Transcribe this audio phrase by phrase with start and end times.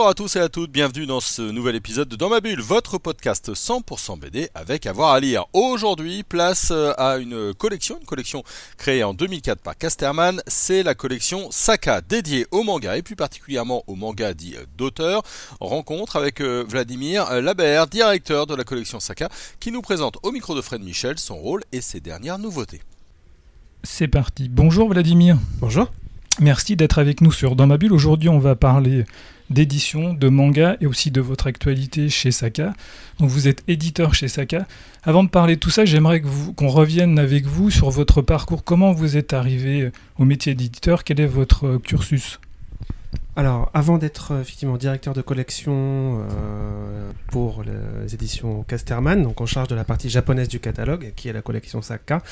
[0.00, 2.62] Bonjour à tous et à toutes, bienvenue dans ce nouvel épisode de Dans ma bulle,
[2.62, 5.44] votre podcast 100% BD avec avoir à lire.
[5.52, 8.42] Aujourd'hui, place euh, à une collection, une collection
[8.78, 13.84] créée en 2004 par Casterman, c'est la collection Saka dédiée au manga et plus particulièrement
[13.88, 15.22] au manga dit euh, d'auteur.
[15.60, 19.28] Rencontre avec euh, Vladimir Labert, directeur de la collection Saka,
[19.60, 22.80] qui nous présente au micro de Fred Michel son rôle et ses dernières nouveautés.
[23.84, 24.48] C'est parti.
[24.48, 25.36] Bonjour Vladimir.
[25.60, 25.90] Bonjour.
[26.40, 27.92] Merci d'être avec nous sur Dans ma bulle.
[27.92, 29.04] Aujourd'hui, on va parler
[29.50, 32.72] d'édition, de manga et aussi de votre actualité chez Saka.
[33.18, 34.66] Donc vous êtes éditeur chez Saka.
[35.02, 36.22] Avant de parler de tout ça, j'aimerais
[36.56, 38.64] qu'on revienne avec vous sur votre parcours.
[38.64, 41.04] Comment vous êtes arrivé au métier d'éditeur?
[41.04, 42.40] Quel est votre cursus?
[43.36, 49.46] Alors, avant d'être euh, effectivement directeur de collection euh, pour les éditions Casterman, donc en
[49.46, 52.22] charge de la partie japonaise du catalogue, qui est la collection Saka,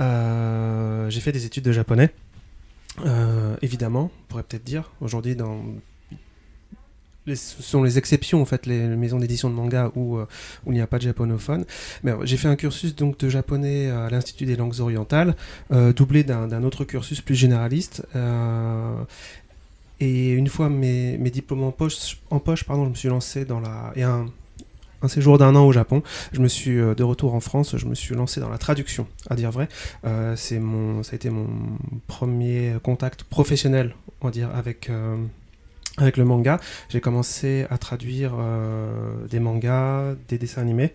[0.00, 2.10] euh, j'ai fait des études de japonais.
[3.62, 5.36] Évidemment, on pourrait peut-être dire, aujourd'hui
[7.34, 10.26] ce sont les exceptions en fait, les maisons d'édition de manga où, euh,
[10.66, 11.64] où il n'y a pas de japonophone.
[12.02, 15.34] Mais j'ai fait un cursus donc de japonais à l'Institut des langues orientales,
[15.72, 18.06] euh, doublé d'un autre cursus plus généraliste.
[18.16, 19.02] Euh,
[20.00, 23.44] et une fois mes, mes diplômes en poche, en poche pardon, je me suis lancé
[23.44, 24.26] dans la et un,
[25.02, 26.02] un séjour d'un an au Japon.
[26.32, 29.36] Je me suis de retour en France, je me suis lancé dans la traduction, à
[29.36, 29.68] dire vrai.
[30.36, 31.46] c'est mon, ça a été mon
[32.06, 34.90] premier contact professionnel, on va dire, avec
[35.98, 40.94] avec le manga, j'ai commencé à traduire euh, des mangas, des dessins animés,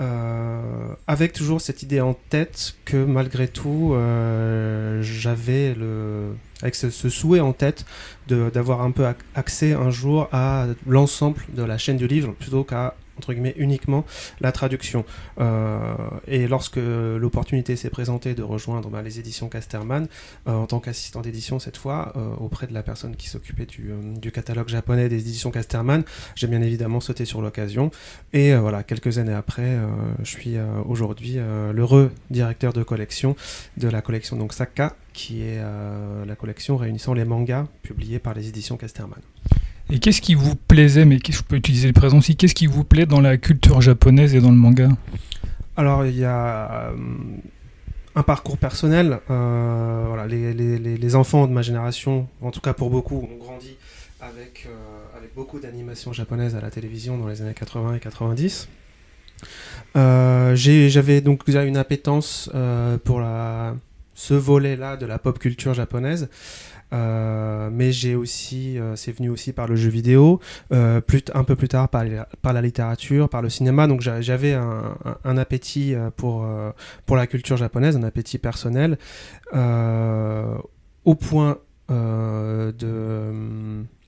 [0.00, 6.88] euh, avec toujours cette idée en tête que malgré tout, euh, j'avais le, avec ce,
[6.88, 7.84] ce, souhait en tête
[8.28, 12.94] d'avoir un peu accès un jour à l'ensemble de la chaîne du livre plutôt qu'à
[13.18, 14.04] entre guillemets uniquement
[14.40, 15.04] la traduction.
[15.38, 15.94] Euh,
[16.26, 20.06] et lorsque l'opportunité s'est présentée de rejoindre bah, les éditions Casterman
[20.46, 24.32] euh, en tant qu'assistant d'édition cette fois euh, auprès de la personne qui s'occupait du,
[24.32, 27.90] catalogue japonais des éditions Casterman, j'ai bien évidemment sauté sur l'occasion.
[28.32, 29.76] Et voilà, quelques années après,
[30.22, 30.56] je suis
[30.86, 31.36] aujourd'hui
[31.72, 33.36] l'heureux directeur de collection
[33.76, 35.60] de la collection donc Saka, qui est
[36.26, 39.20] la collection réunissant les mangas publiés par les éditions Casterman.
[39.90, 42.84] Et qu'est-ce qui vous plaisait, mais je peux utiliser le présent aussi, qu'est-ce qui vous
[42.84, 44.88] plaît dans la culture japonaise et dans le manga?
[45.76, 46.96] Alors, il y a euh,
[48.14, 49.20] un parcours personnel.
[49.30, 53.36] Euh, voilà, les, les, les, enfants de ma génération, en tout cas pour beaucoup, ont
[53.44, 53.76] grandi
[54.20, 58.68] avec, euh, avec beaucoup d'animations japonaises à la télévision dans les années 80 et 90.
[59.94, 62.50] J'avais donc déjà une appétence
[63.04, 63.74] pour la,
[64.14, 66.28] ce volet-là de la pop culture japonaise.
[66.92, 70.40] Euh, mais j'ai aussi, euh, c'est venu aussi par le jeu vidéo,
[70.72, 71.00] euh,
[71.34, 73.86] un peu plus tard par, la littérature, par le cinéma.
[73.86, 76.46] Donc j'avais un, appétit pour,
[77.06, 78.98] pour la culture japonaise, un appétit personnel,
[79.52, 81.58] au point
[81.88, 82.72] de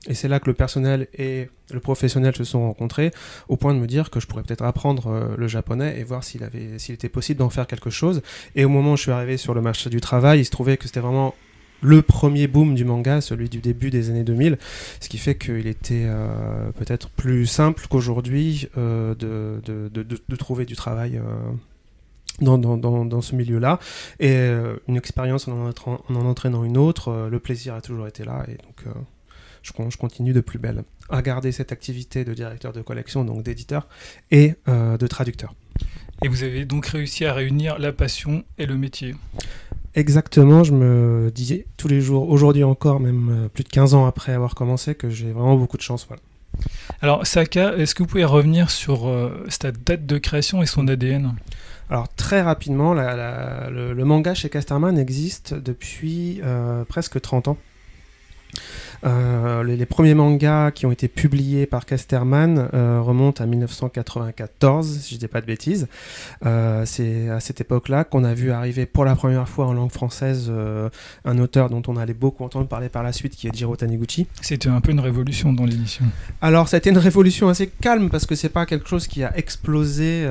[0.07, 3.09] et c'est là que le personnel et le professionnel se sont rencontrés,
[3.47, 6.43] au point de me dire que je pourrais peut-être apprendre le japonais et voir s'il
[6.43, 8.21] était possible d'en faire quelque chose.
[8.55, 10.77] Et au moment où je suis arrivé sur le marché du travail, il se trouvait
[10.77, 11.33] que c'était vraiment
[11.81, 14.57] le premier boom du manga, celui du début des années 2000,
[14.99, 21.17] ce qui fait qu'il était euh, peut-être plus simple qu'aujourd'hui euh, de, trouver du travail.
[21.17, 21.21] Euh,
[22.41, 23.79] dans, ce milieu-là.
[24.19, 24.35] Et
[24.89, 28.45] une expérience en en, en entraînant une autre, le plaisir a toujours été là.
[28.49, 28.93] Et donc,
[29.61, 33.87] je, continue de plus belle à garder cette activité de directeur de collection, donc d'éditeur,
[34.31, 35.55] et de traducteur.
[36.23, 39.15] Et vous avez donc réussi à réunir la passion et le métier
[39.95, 44.05] Exactement, je me disais tous les jours, aujourd'hui encore, même euh, plus de 15 ans
[44.05, 46.05] après avoir commencé, que j'ai vraiment beaucoup de chance.
[46.07, 46.21] Voilà.
[47.01, 50.87] Alors, Saka, est-ce que vous pouvez revenir sur euh, sa date de création et son
[50.87, 51.33] ADN
[51.89, 57.57] alors très rapidement, le, manga chez Casterman existe depuis euh, presque 30 ans.
[59.05, 65.15] Euh, les, premiers mangas qui ont été publiés par Casterman euh, remontent à 1994, si
[65.15, 65.87] je dis pas de bêtises.
[66.45, 69.91] Euh, c'est à cette époque-là qu'on a vu arriver pour la première fois en langue
[69.91, 70.51] française
[71.25, 74.27] un auteur dont on allait beaucoup entendre parler par la suite, qui est Jiro Taniguchi.
[74.41, 76.05] C'était un peu une révolution dans l'édition.
[76.41, 79.23] Alors, ça a été une révolution assez calme parce que c'est pas quelque chose qui
[79.23, 80.21] a explosé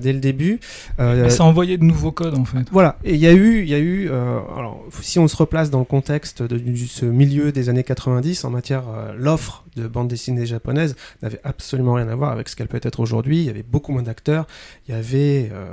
[0.00, 0.60] dès le début.
[0.98, 2.66] ça a envoyé de nouveaux codes en fait.
[2.70, 5.70] Voilà, et il y a eu, il y a eu, alors si on se replace
[5.70, 9.86] dans le contexte de, de ce milieu des années 80 en matière, euh, l'offre de
[9.86, 13.38] bande dessinée japonaise n'avait absolument rien à voir avec ce qu'elle peut être aujourd'hui.
[13.38, 14.46] Il y avait beaucoup moins d'acteurs,
[14.88, 15.72] il y avait euh,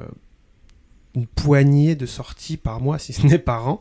[1.18, 3.80] une poignée de sorties par mois, si ce n'est par an.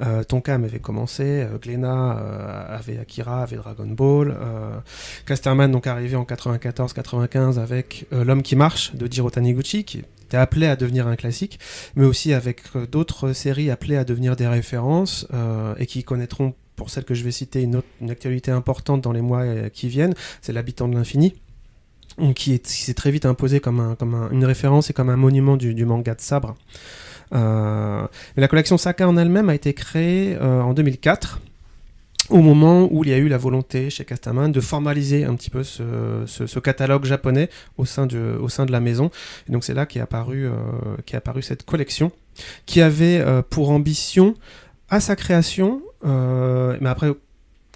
[0.00, 4.36] Euh, Tonkam avait commencé, euh, Glénat euh, avait Akira, avait Dragon Ball,
[5.24, 10.02] Casterman donc arrivé en 94-95 avec L'homme qui marche de Jiro Taniguchi, qui
[10.32, 11.60] appelé à devenir un classique,
[11.94, 15.28] mais aussi avec d'autres séries appelées à devenir des références
[15.78, 19.12] et qui connaîtront, pour celles que je vais citer, une, autre, une actualité importante dans
[19.12, 21.34] les mois euh, qui viennent, c'est L'habitant de l'infini
[22.34, 25.08] qui est- qui s'est très vite imposé comme, un- comme un- une référence et comme
[25.08, 26.56] un monument du, manga de sabre.
[27.32, 31.40] Euh, la collection Saka en elle-même a été créée euh, en 2004,
[32.28, 35.48] au moment où il y a eu la volonté chez Castaman de formaliser un petit
[35.50, 37.48] peu ce, ce- catalogue japonais
[37.78, 39.10] au sein, du- au sein de la maison.
[39.48, 40.52] Et donc c'est là qu'est apparu, euh,
[41.06, 42.12] qu'est apparue cette collection,
[42.66, 44.34] qui avait euh, pour ambition,
[44.90, 47.12] à sa création, mais après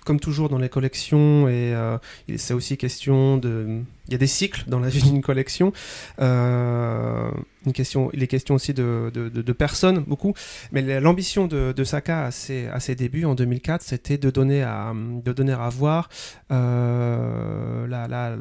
[0.04, 1.98] comme toujours dans les collections, et euh,
[2.36, 3.80] c'est aussi question de.
[4.06, 5.72] Il y a des cycles dans la vie d'une collection.
[6.20, 7.28] Euh,
[7.66, 10.32] une question, il est question aussi de, de, de- de personnes, beaucoup.
[10.70, 14.30] Mais la- l'ambition de, de Saka à ses, à ses débuts en 2004, c'était de
[14.30, 16.08] donner à, de donner à voir
[16.52, 18.36] euh, la, la-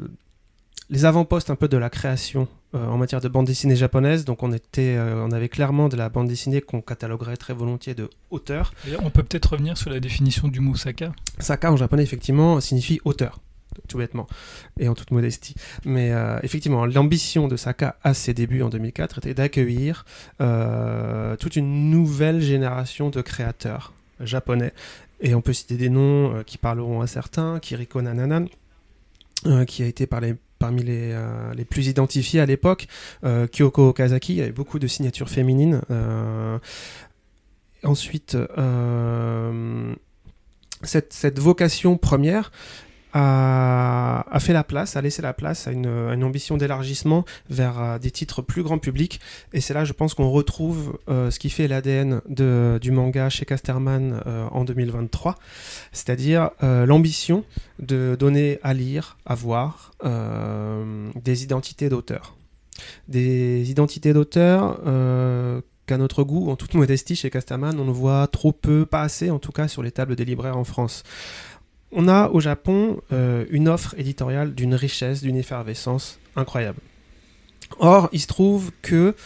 [0.88, 4.24] les avant-postes un peu de la création euh, en matière de bande dessinée japonaise.
[4.24, 7.94] Donc on, était, euh, on avait clairement de la bande dessinée qu'on cataloguerait très volontiers
[7.94, 8.72] de auteur.
[8.84, 11.12] D'ailleurs, on peut peut-être revenir sur la définition du mot Saka.
[11.38, 13.40] Saka en japonais, effectivement, signifie auteur,
[13.88, 14.26] tout bêtement,
[14.78, 15.54] et en toute modestie.
[15.84, 20.04] Mais euh, effectivement, l'ambition de Saka à ses débuts en 2004 était d'accueillir
[20.38, 24.72] toute une nouvelle génération de créateurs japonais.
[25.20, 28.46] Et on peut citer des noms qui parleront à certains, Kiriko Nananan,
[29.66, 32.86] qui a été par les- parmi les, euh, plus identifiés à l'époque,
[33.24, 35.80] euh, Kyoko Okazaki, il y avait beaucoup de signatures féminines.
[35.90, 36.58] euh,
[37.82, 38.36] ensuite,
[40.82, 42.50] cette vocation première
[43.12, 48.10] a, fait la place, a laissé la place à une, ambition d'élargissement vers euh, des
[48.10, 49.20] titres plus grand public.
[49.52, 53.44] Et c'est là, je pense, qu'on retrouve euh, ce qui fait l'ADN du manga chez
[53.44, 55.36] Casterman euh, en 2023,
[55.92, 57.44] c'est-à-dire l'ambition
[57.78, 62.36] de donner à lire, à voir des identités d'auteurs.
[63.08, 64.80] Des identités d'auteurs
[65.86, 69.30] qu'à notre goût, en toute modestie, chez Casterman, on ne voit trop peu, pas assez
[69.30, 71.04] en tout cas, sur les tables des libraires en France.
[71.98, 76.78] On a au Japon euh, une offre éditoriale d'une richesse, d'une effervescence incroyable.
[77.78, 79.16] Or, il se trouve que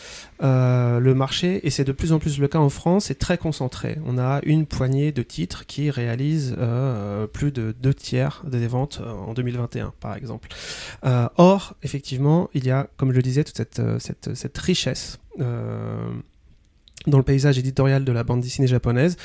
[0.42, 3.38] euh, le marché, et c'est de plus en plus le cas en France, est très
[3.38, 3.98] concentré.
[4.06, 9.02] On a une poignée de titres qui réalisent euh, plus de deux tiers des ventes
[9.26, 10.48] en 2021, par exemple.
[11.02, 15.18] Or, effectivement, il y a, comme je le disais, toute cette, richesse
[17.06, 19.16] dans le paysage éditorial de la bande dessinée japonaise.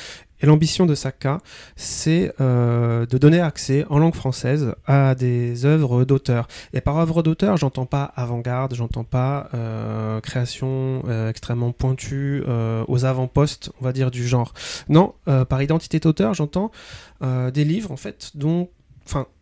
[0.41, 1.39] Et l'ambition de Saka,
[1.75, 6.47] c'est euh, de donner accès en langue française à des œuvres d'auteur.
[6.73, 12.43] Et par œuvre d'auteur, j'entends pas avant-garde, j'entends pas euh, création euh, extrêmement pointue
[12.87, 14.53] aux avant-postes, on va dire, du genre.
[14.89, 16.71] Non, par identité d'auteur, j'entends
[17.21, 18.69] des livres, en fait, dont,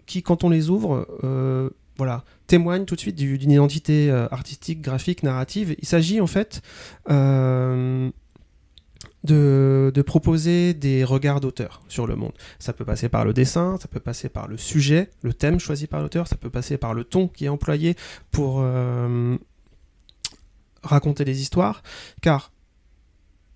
[0.06, 1.07] qui, quand on les ouvre,
[1.97, 5.75] voilà, témoignent tout de suite du- d'une identité artistique, graphique, narrative.
[5.80, 6.62] Il s'agit, en fait,
[9.24, 12.34] de, proposer des regards d'auteur sur le monde.
[12.60, 15.88] Ça peut passer par le dessin, ça peut passer par le sujet, le thème choisi
[15.88, 17.96] par l'auteur, ça peut passer par le ton qui est employé
[18.31, 19.38] pour euh,
[20.84, 21.84] raconter les histoires,
[22.22, 22.52] car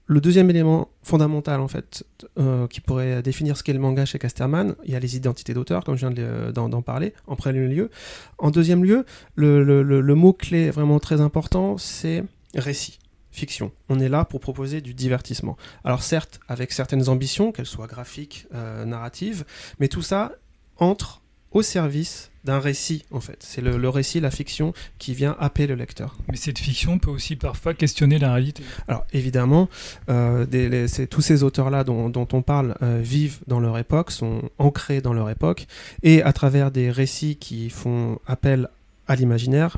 [0.09, 2.05] le deuxième élément fondamental en fait
[2.39, 5.53] euh, qui pourrait définir ce qu'est le manga chez Casterman, il y a les identités
[5.53, 7.89] d'auteur comme je viens d'en parler en premier lieu.
[8.37, 12.23] En deuxième lieu, le, le- le- le mot clé vraiment très important, c'est
[12.55, 12.99] récit
[13.37, 13.71] fiction.
[13.89, 15.55] On est là pour proposer du divertissement.
[15.83, 19.45] Alors certes, avec certaines ambitions, qu'elles soient graphiques, euh, narratives,
[19.79, 20.31] mais tout ça
[20.77, 23.37] entre au service d'un récit, en fait.
[23.39, 26.15] C'est le, le récit, la fiction, qui vient happer le lecteur.
[26.29, 28.63] Mais cette fiction peut aussi parfois questionner la réalité.
[28.87, 29.67] Alors évidemment,
[30.09, 33.77] euh, des- les- c'est- tous ces auteurs-là dont, dont on parle euh, vivent dans leur
[33.77, 35.67] époque, sont ancrés dans leur époque,
[36.03, 38.69] et à travers des récits qui font appel
[39.07, 39.77] à l'imaginaire,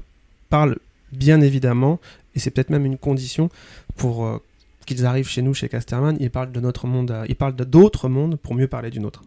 [0.49, 0.77] parlent
[1.11, 1.99] bien évidemment,
[2.39, 3.49] et c'est peut-être même une condition
[3.97, 4.41] pour euh,
[4.85, 8.37] qu'ils arrivent chez nous, chez Casterman, ils parlent de notre monde, ils parlent d'autres mondes
[8.37, 9.23] pour mieux parler du nôtre.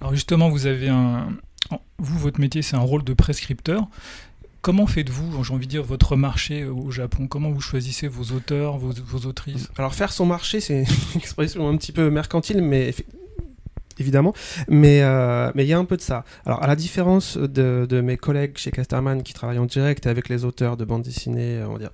[0.00, 1.28] Alors justement, vous avez un...
[1.98, 3.86] Vous, votre métier, c'est un rôle de prescripteur.
[4.60, 7.28] Comment faites-vous, j'ai envie de dire, votre marché au Japon?
[7.28, 9.68] Comment vous choisissez vos auteurs, vos, vos autrices?
[9.78, 10.80] Alors faire son marché, c'est
[11.14, 12.92] une expression un petit peu mercantile, mais
[13.98, 14.34] évidemment,
[14.68, 16.24] mais euh, mais il y a un peu de ça.
[16.44, 20.28] Alors à la différence de, de mes collègues chez Casterman qui travaillent en direct avec
[20.28, 21.92] les auteurs de bandes dessinées, on va dire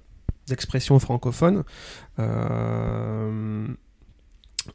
[0.48, 1.64] d'expression francophone,
[2.18, 3.66] euh,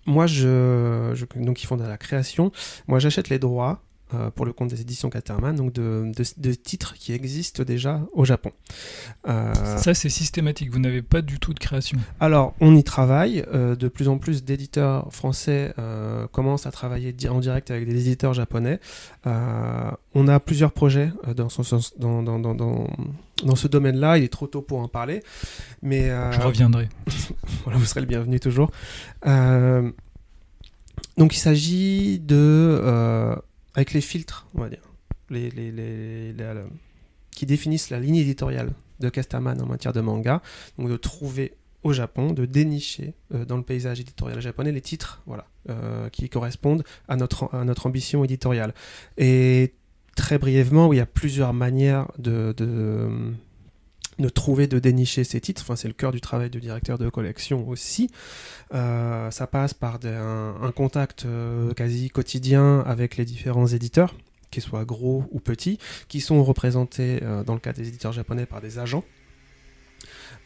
[0.05, 2.51] moi je, je- donc ils font de la création,
[2.87, 3.81] moi j'achète les droits.
[4.15, 8.01] euh, pour le compte des éditions Caterman, donc de, de- de titres qui existent déjà
[8.13, 8.51] au Japon.
[9.27, 10.71] Euh, Ça, c'est systématique.
[10.71, 11.99] Vous n'avez pas du tout de création.
[12.19, 13.43] alors, on y travaille.
[13.53, 15.75] euh, de plus en plus d'éditeurs français
[16.31, 18.79] commencent à travailler en direct avec des éditeurs japonais.
[19.27, 22.87] On a plusieurs projets dans, son sens- dans, dans, dans, dans,
[23.43, 24.17] dans ce domaine-là.
[24.17, 25.21] Il est trop tôt pour en parler.
[25.81, 26.89] Mais, euh, Je reviendrai.
[27.63, 28.71] voilà, vous serez le bienvenu toujours.
[29.25, 29.91] Euh,
[31.17, 32.35] donc, il s'agit de.
[32.35, 33.35] euh,
[33.75, 34.81] avec les filtres, on va dire,
[35.29, 36.33] les, les, les-
[37.31, 40.41] qui définissent la ligne éditoriale de Casterman en matière de manga.
[40.77, 41.53] Donc, de trouver
[41.83, 46.27] au Japon, de dénicher euh, dans le paysage éditorial japonais les titres voilà, euh, qui
[46.27, 48.73] correspondent à notre, à notre ambition éditoriale.
[49.17, 49.73] Et
[50.15, 52.53] très brièvement, il y a plusieurs manières de,
[54.33, 55.75] trouver, de dénicher ces titres.
[55.75, 58.09] C'est le cœur du travail du directeur de collection aussi.
[58.73, 64.15] Euh, ça passe par un contact euh, quasi quotidien avec les différents éditeurs,
[64.51, 68.45] qu'ils soient gros ou petits, qui sont représentés euh, dans le cas des éditeurs japonais
[68.45, 69.03] par des agents.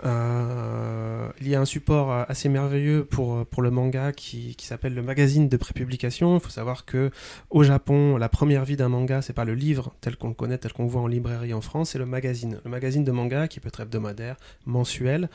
[0.06, 4.94] Euh, il y a un support assez merveilleux pour, pour le manga qui, qui s'appelle
[4.94, 6.36] le magazine de prépublication.
[6.36, 7.12] Il faut savoir que
[7.50, 10.58] au Japon, la première vie d'un manga, c'est pas le livre tel qu'on le connaît,
[10.58, 12.60] tel qu'on voit en librairie en France, c'est le magazine.
[12.64, 15.30] Le magazine de manga qui peut être hebdomadaire, mensuel.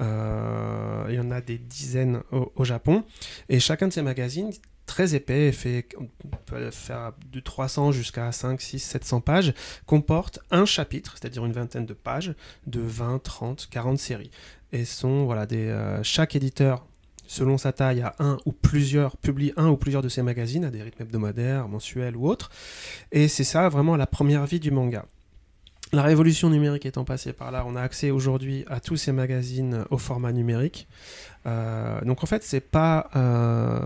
[0.00, 3.04] Euh, il y en a des dizaines au Japon.
[3.48, 4.50] Et chacun de ces magazines,
[4.86, 6.08] très épais, fait, on
[6.46, 9.54] peut faire de 300 jusqu'à 5, 6, 700 pages,
[9.86, 12.34] comporte un chapitre, c'est-à-dire une vingtaine de pages,
[12.66, 14.30] de 20, 30, 40 séries.
[14.72, 16.84] Et sont, voilà, des, euh, chaque éditeur
[17.26, 20.70] selon sa taille, a un ou plusieurs, publie un ou plusieurs de ces magazines à
[20.70, 22.50] des rythmes hebdomadaires, mensuels ou autres.
[23.12, 25.06] Et c'est ça vraiment la première vie du manga.
[25.92, 29.84] La révolution numérique étant passée par là, on a accès aujourd'hui à tous ces magazines
[29.90, 30.88] au format numérique.
[31.46, 33.78] Euh, donc en fait, c'est pas euh,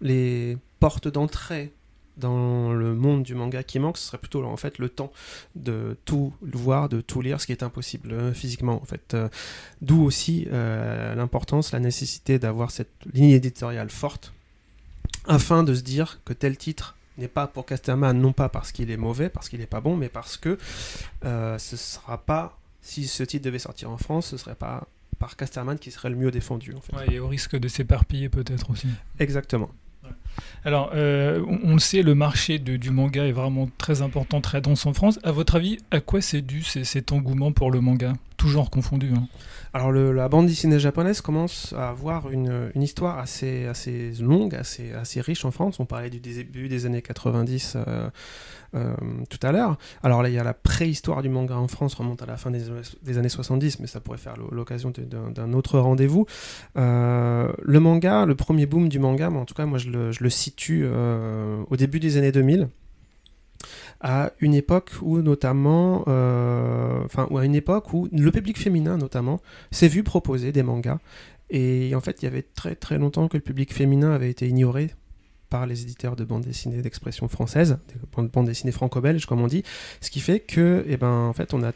[0.00, 1.72] les portes d'entrée
[2.18, 5.12] dans le monde du manga qui manque, ce serait plutôt en fait le temps
[5.54, 9.14] de tout voir, de tout lire, ce qui est impossible euh, physiquement en fait.
[9.14, 9.28] Euh,
[9.80, 14.32] D'où aussi euh, l'importance, la nécessité d'avoir cette ligne éditoriale forte,
[15.26, 18.90] afin de se dire que tel titre n'est pas pour Casterman, non pas parce qu'il
[18.90, 20.58] est mauvais, parce qu'il n'est pas bon, mais parce que
[21.22, 24.86] ce sera pas, si ce titre devait sortir en France, ce serait pas
[25.18, 26.94] par Casterman qui serait le mieux défendu en fait.
[26.94, 28.86] Ouais, et au risque de s'éparpiller peut-être aussi.
[29.18, 29.70] Exactement.
[30.64, 34.86] Alors, euh, on, le sait, le marché du manga est vraiment très important, très dense
[34.86, 35.18] en France.
[35.22, 38.14] À votre avis, à quoi c'est dû cet engouement pour le manga?
[38.38, 39.10] Tout genre confondu.
[39.14, 39.26] hein.
[39.74, 45.20] Alors la bande dessinée japonaise commence à avoir une, histoire assez, assez longue, assez, assez
[45.20, 45.78] riche en France.
[45.80, 48.08] On parlait du début des années 90 euh,
[48.74, 48.94] euh,
[49.28, 49.76] tout à l'heure.
[50.04, 52.50] Alors là, il y a la préhistoire du manga en France, remonte à la fin
[52.52, 52.62] des,
[53.02, 54.92] des années 70, mais ça pourrait faire l'o- l'occasion
[55.34, 56.24] d'un autre rendez-vous.
[56.76, 60.12] Euh, le manga, le premier boom du manga, mais en tout cas, moi je le,
[60.12, 62.68] je le situe euh, au début des années 2000
[64.00, 68.96] à une époque où notamment, euh, enfin, ou à une époque où le public féminin
[68.96, 69.40] notamment
[69.70, 70.98] s'est vu proposer des mangas.
[71.50, 74.46] Et en fait, il y avait très très longtemps que le public féminin avait été
[74.46, 74.90] ignoré
[75.48, 79.46] par les éditeurs de bande dessinée d'expression française, de bande, bande dessinée franco-belge comme on
[79.46, 79.64] dit,
[80.00, 81.72] ce qui fait que, eh ben, en fait, on a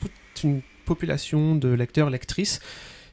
[0.00, 2.60] toute une population de lecteurs, lectrices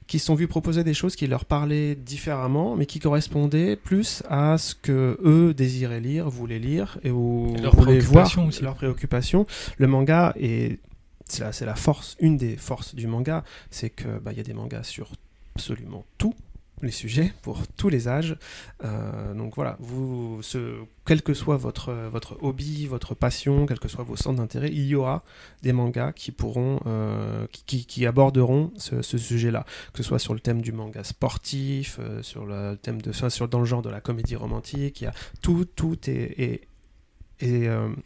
[0.10, 4.24] qui se sont vus proposer des choses qui leur parlaient différemment, mais qui correspondaient plus
[4.28, 8.48] à ce que eux désiraient lire, voulaient lire et où Et leurs voulaient voir préoccupations
[8.48, 8.64] aussi.
[8.64, 9.46] leurs préoccupations.
[9.78, 10.80] Le manga est
[11.26, 14.56] c'est la, force, une des forces du manga, c'est que bah, il y a des
[14.56, 15.12] mangas sur
[15.56, 16.34] absolument tous
[16.82, 18.38] les sujets pour tous les âges.
[18.84, 24.04] Euh, donc voilà, vous, ce, quel que soit votre hobby, votre passion, quels que soient
[24.04, 25.24] vos centres d'intérêt, il y aura
[25.62, 30.62] des mangas qui pourront, euh, qui, aborderont ce, sujet-là, que ce soit sur le thème
[30.62, 34.36] du manga sportif, euh, sur le thème de, sur dans le genre de la comédie
[34.36, 36.62] romantique, il y tout, tout est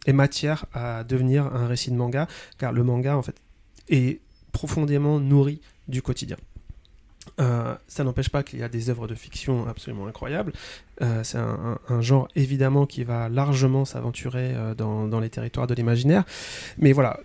[0.08, 2.26] matière à devenir un récit de manga,
[2.58, 3.40] car le manga en fait
[3.88, 4.20] est
[4.52, 6.36] profondément nourri du quotidien.
[7.40, 10.52] Euh, ça n'empêche pas qu'il y a des œuvres de fiction absolument incroyables.
[11.02, 16.24] Euh, c'est un, genre évidemment qui va largement s'aventurer euh, dans, les territoires de l'imaginaire.
[16.78, 17.18] Mais voilà,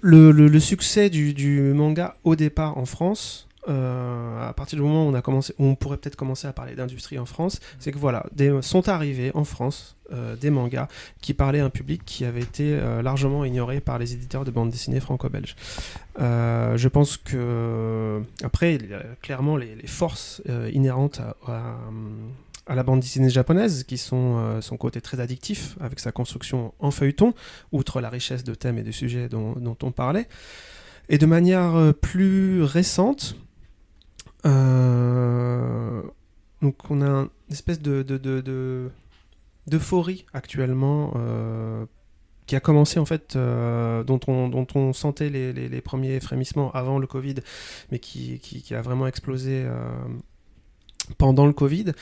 [0.00, 5.14] le, succès du manga au départ en France, euh, à partir du moment où on,
[5.14, 8.26] a commencé, où on pourrait peut-être commencer à parler d'industrie en France, c'est que voilà,
[8.32, 10.88] des, sont arrivés en France euh, des mangas
[11.20, 14.50] qui parlaient à un public qui avait été euh, largement ignoré par les éditeurs de
[14.50, 15.56] bande dessinée franco-belges.
[16.20, 20.42] Euh, je pense que après, il y a clairement les, les forces
[20.72, 21.76] inhérentes à, à,
[22.66, 26.72] à la bande dessinée japonaise, qui sont euh, son côté très addictif, avec sa construction
[26.78, 27.34] en feuilleton,
[27.72, 30.28] outre la richesse de thèmes et de sujets dont, dont on parlait.
[31.08, 33.36] Et de manière euh, plus récente,
[34.44, 36.02] euh,
[36.60, 38.90] donc on a une espèce de, de, de, de-
[39.66, 41.86] d'euphorie actuellement euh,
[42.46, 47.36] qui a commencé en fait, euh, dont, on, sentait les, premiers frémissements avant le Covid,
[47.90, 49.64] mais qui, a vraiment explosé
[51.18, 51.92] pendant le Covid.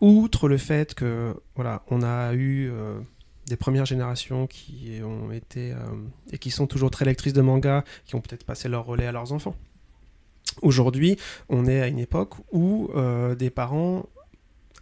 [0.00, 2.70] Outre le fait que voilà, on a eu
[3.46, 5.74] des premières générations qui ont été
[6.30, 9.12] et qui sont toujours très lectrices de manga, qui ont peut-être passé leur relais à
[9.12, 9.56] leurs enfants.
[10.60, 11.16] Aujourd'hui,
[11.48, 14.06] on est à une époque où euh, des parents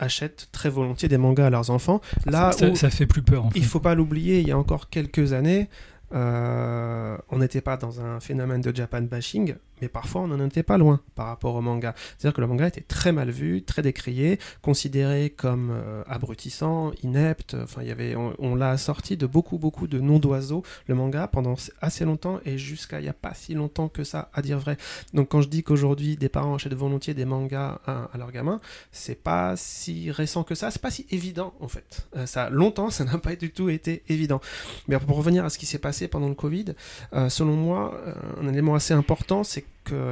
[0.00, 2.00] achètent très volontiers des mangas à leurs enfants.
[2.27, 3.59] Là ça, où ça fait plus peur en fait.
[3.59, 5.69] il faut pas l'oublier, il y a encore quelques années,
[6.12, 10.63] euh, on n'était pas dans un phénomène de Japan bashing, mais parfois on n'en était
[10.63, 11.95] pas loin par rapport au manga.
[12.19, 17.55] C'est-à-dire que le manga était très mal vu, très décrié, considéré comme euh, abrutissant, inepte.
[17.55, 21.29] Enfin, il y avait, on, l'a sorti de beaucoup, beaucoup de noms d'oiseaux, le manga,
[21.29, 24.59] pendant assez longtemps et jusqu'à il n'y a pas si longtemps que ça, à dire
[24.59, 24.77] vrai.
[25.15, 28.61] Donc quand je dis qu'aujourd'hui des parents achètent volontiers des mangas à, à leurs gamins,
[28.93, 32.07] c'est pas si récent que ça, c'est pas si évident en fait.
[32.17, 34.41] Euh, ça, longtemps, ça n'a pas du tout été évident.
[34.89, 36.67] Mais pour revenir à ce qui s'est passé pendant le Covid,
[37.15, 39.69] euh, selon moi, euh, un élément assez important, c'est que,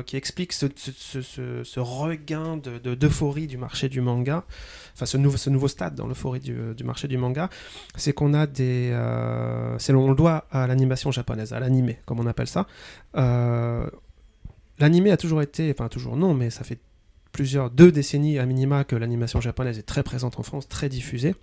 [0.07, 0.67] qui explique ce,
[1.81, 4.45] regain de- de- d'euphorie du marché du manga,
[4.95, 7.49] enfin ce nouveau, ce nouveau stade dans l'euphorie du, du marché du manga,
[7.97, 8.91] c'est qu'on a des...
[8.93, 12.67] Euh, on le doit à l'animation japonaise, à l'animé, comme on appelle ça.
[13.17, 13.87] Euh,
[14.79, 16.79] l'animé a toujours été, enfin toujours non, mais ça fait
[17.33, 21.35] plusieurs, deux décennies à minima que l'animation japonaise est très présente en France, très diffusée.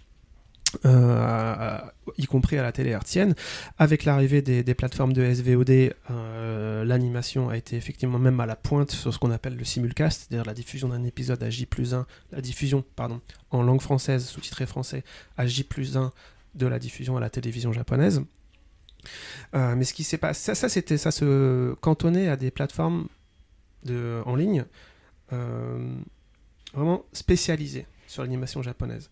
[0.86, 1.77] Euh,
[2.17, 3.36] y compris à la télé hertzienne.
[3.77, 8.91] Avec l'arrivée des, plateformes de SVOD, euh, l'animation a été effectivement même à la pointe
[8.91, 12.05] sur ce qu'on appelle le simulcast, c'est-à-dire la diffusion d'un épisode à J plus 1,
[12.32, 15.03] la diffusion, pardon, en langue française, sous-titré français,
[15.38, 16.12] à J plus 1
[16.55, 18.24] de la diffusion à la télévision japonaise.
[19.53, 23.08] Euh, mais ce qui s'est passé, ça, c'était, ça se cantonnait à des plateformes
[23.84, 24.65] de, en ligne
[26.74, 29.10] vraiment spécialisées sur l'animation japonaise.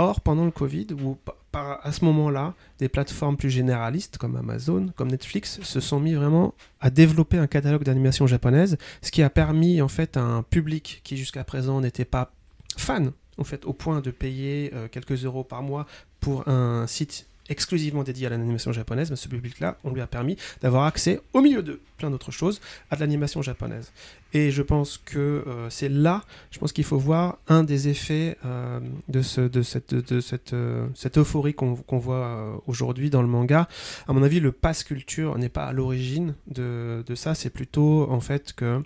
[0.00, 1.18] Or, pendant le Covid, ou
[1.52, 6.54] à ce moment-là, des plateformes plus généralistes comme Amazon, comme Netflix, se sont mis vraiment
[6.80, 11.00] à développer un catalogue d'animation japonaise, ce qui a permis en fait à un public
[11.02, 12.30] qui jusqu'à présent n'était pas
[12.76, 15.84] fan, en fait, au point de payer euh, quelques euros par mois
[16.20, 20.36] pour un site exclusivement dédié à l'animation japonaise, mais ce public-là, on lui a permis
[20.60, 23.92] d'avoir accès, au milieu de plein d'autres choses, à de l'animation japonaise.
[24.34, 28.36] Et je pense que euh, c'est là, je pense qu'il faut voir un des effets
[28.44, 29.22] euh, de,
[30.52, 33.68] euh, cette euphorie qu'on voit aujourd'hui dans le manga.
[34.06, 38.20] À mon avis, le pass culture n'est pas à l'origine de, ça, c'est plutôt en
[38.20, 38.82] fait que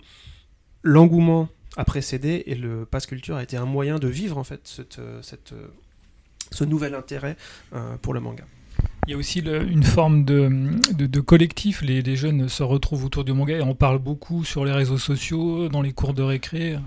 [0.81, 4.81] l'engouement a précédé et le pass culture a été un moyen de vivre en fait
[6.51, 7.35] ce nouvel intérêt
[8.01, 8.45] pour le manga.
[9.07, 11.81] Il y a aussi une forme de, collectif.
[11.81, 15.67] Les, jeunes se retrouvent autour du manga et on parle beaucoup sur les réseaux sociaux,
[15.67, 16.77] dans les cours de récré.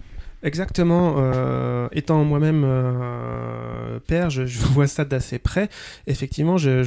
[0.42, 1.16] Exactement.
[1.18, 5.68] euh, étant moi-même euh, père, je, vois ça d'assez près.
[6.06, 6.82] Effectivement, j'ai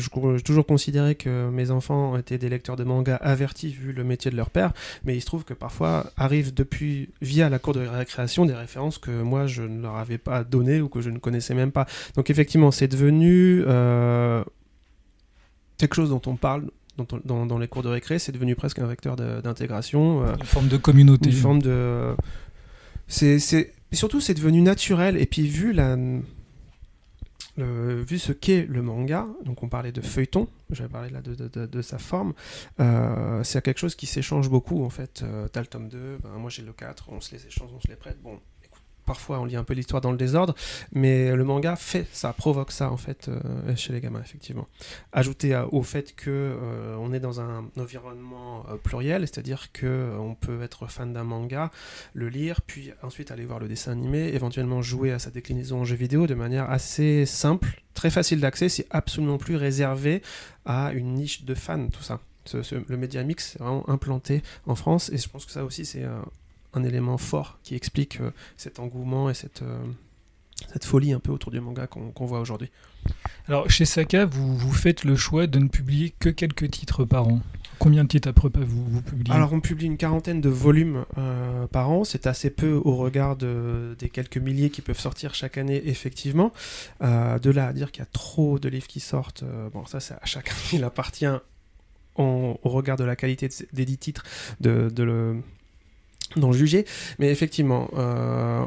[0.46, 4.38] toujours considéré que mes enfants étaient des lecteurs de manga avertis vu le métier de
[4.38, 4.72] leur père,
[5.04, 8.98] mais il se trouve que parfois arrivent depuis via la cour de récréation des références
[8.98, 11.86] que moi je ne leur avais pas données ou que je ne connaissais même pas.
[12.16, 14.44] Donc effectivement, c'est devenu euh,
[15.80, 16.70] quelque chose dont on parle.
[16.98, 20.22] Dans, dans- dans les cours de récré, c'est devenu presque un vecteur d'intégration.
[20.26, 21.30] euh, Une forme de communauté.
[21.30, 22.14] une forme de
[23.08, 25.96] c'est c'est surtout c'est devenu naturel et puis vu la
[27.58, 31.36] le- vu ce qu'est le manga, donc on parlait de feuilleton, j'avais parlé là de,
[31.36, 32.34] de- de- de sa forme,
[32.80, 35.22] euh, c'est quelque chose qui s'échange beaucoup en fait.
[35.24, 37.82] Euh, T'as le tome 2, ben, moi j'ai le 4, on se les échange, on
[37.82, 38.18] se les prête.
[38.22, 38.40] Bon,
[39.14, 40.54] parfois on lit un peu l'histoire dans le désordre,
[40.92, 44.68] mais le manga fait ça, provoque ça en fait euh, chez les gamins effectivement.
[45.12, 49.92] Ajouté à- au fait que euh, est dans un environnement euh, pluriel, c'est-à-dire que
[50.30, 51.72] on peut être fan d'un manga,
[52.14, 55.86] le lire, puis ensuite aller voir le dessin animé, éventuellement jouer à sa déclinaison en
[55.86, 60.22] jeu vidéo de manière assez simple, très facile d'accès, c'est absolument plus réservé
[60.66, 62.20] à une niche de fans, tout ça.
[62.94, 66.06] Le média mix est vraiment implanté en France et je pense que ça aussi c'est
[66.74, 69.80] un élément fort qui explique euh, cet engouement et cette, euh,
[70.74, 72.70] cette folie un peu autour du manga qu'on voit aujourd'hui.
[73.48, 77.28] Alors, chez Saka, vous, vous faites le choix de ne publier que quelques titres par
[77.28, 77.40] an.
[77.80, 79.34] Combien de titres à peu près vous, vous publiez?
[79.34, 83.38] Alors on publie une quarantaine de volumes euh, par an, c'est assez peu au regard
[83.38, 86.52] de- des quelques milliers qui peuvent sortir chaque année effectivement.
[87.00, 90.14] De là à dire qu'il y a trop de livres qui sortent, bon ça c'est
[90.16, 91.26] à chacun il appartient
[92.16, 94.24] en- au regard de la qualité de- des dix titres
[94.60, 95.42] de, de le
[96.36, 96.86] d'en juger.
[97.20, 98.66] Mais effectivement, euh,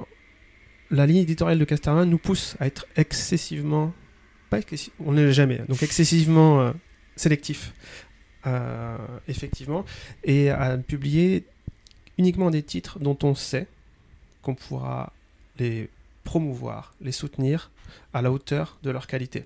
[0.90, 3.92] la ligne éditoriale de Casterman nous pousse à être excessivement,
[4.51, 6.72] pas excessi- on ne l'est jamais, donc excessivement euh,
[7.16, 7.72] sélectif,
[8.46, 8.96] euh,
[9.29, 9.85] effectivement,
[10.25, 11.44] et à publier
[12.18, 13.66] uniquement des titres dont on sait
[14.42, 15.12] qu'on pourra
[15.59, 15.88] les
[16.25, 17.70] promouvoir, les soutenir
[18.12, 19.44] à la hauteur de leur qualité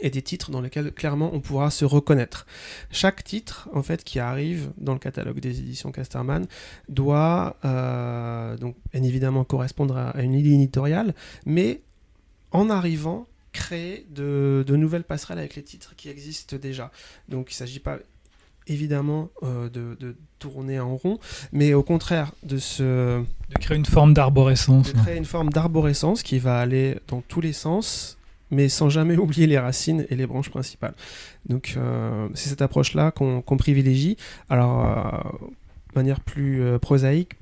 [0.00, 2.46] et des titres dans lesquels clairement on pourra se reconnaître.
[2.90, 6.46] Chaque titre en fait qui arrive dans le catalogue des éditions Casterman
[6.88, 11.14] doit euh, donc bien évidemment correspondre à, une ligne éditoriale,
[11.46, 11.82] mais
[12.52, 16.90] en arrivant créer de, nouvelles passerelles avec les titres qui existent déjà.
[17.28, 17.98] Donc il ne s'agit pas
[18.66, 21.18] évidemment euh, de, tourner en rond,
[21.50, 23.18] mais au contraire de se...
[23.18, 24.92] De créer une forme d'arborescence.
[24.92, 28.17] De créer une forme d'arborescence qui va aller dans tous les sens
[28.50, 30.94] mais sans jamais oublier les racines et les branches principales.
[31.48, 34.16] Donc euh, c'est cette approche-là qu'on privilégie.
[34.48, 35.38] Alors, euh,
[35.90, 37.32] de manière plus euh, prosaïque,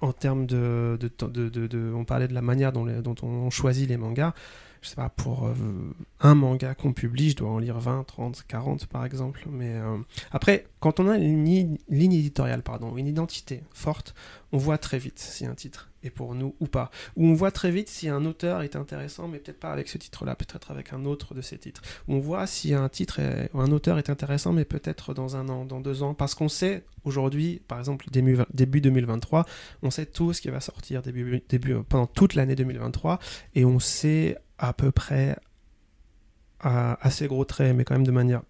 [0.00, 0.98] en termes de,
[1.94, 4.34] On parlait de la manière dont on choisit les mangas
[4.84, 5.54] je sais pas, pour euh,
[6.20, 9.46] un manga qu'on publie, je dois en lire 20, 30, 40 par exemple.
[9.50, 9.96] Mais euh,
[10.30, 14.14] après, quand on a une ligne, éditoriale, pardon, une identité forte,
[14.52, 16.90] on voit très vite si un titre est pour nous ou pas.
[17.16, 19.96] Ou on voit très vite si un auteur est intéressant, mais peut-être pas avec ce
[19.96, 21.80] titre-là, peut-être avec un autre de ces titres.
[22.06, 23.20] Ou on voit si un titre,
[23.54, 26.50] ou un auteur est intéressant, mais peut-être dans un an, dans deux ans, parce qu'on
[26.50, 29.46] sait aujourd'hui, par exemple début, début 2023,
[29.82, 33.18] on sait tout ce qui va sortir début, début pendant toute l'année 2023,
[33.54, 34.36] et on sait
[34.68, 35.36] à peu près
[36.60, 38.42] à assez gros traits, mais quand même de manière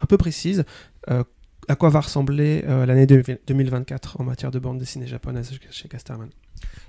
[0.00, 0.64] un peu précise,
[1.10, 1.24] euh,
[1.68, 6.28] à quoi va ressembler euh, l'année 2024 en matière de bande dessinée japonaise chez Casterman.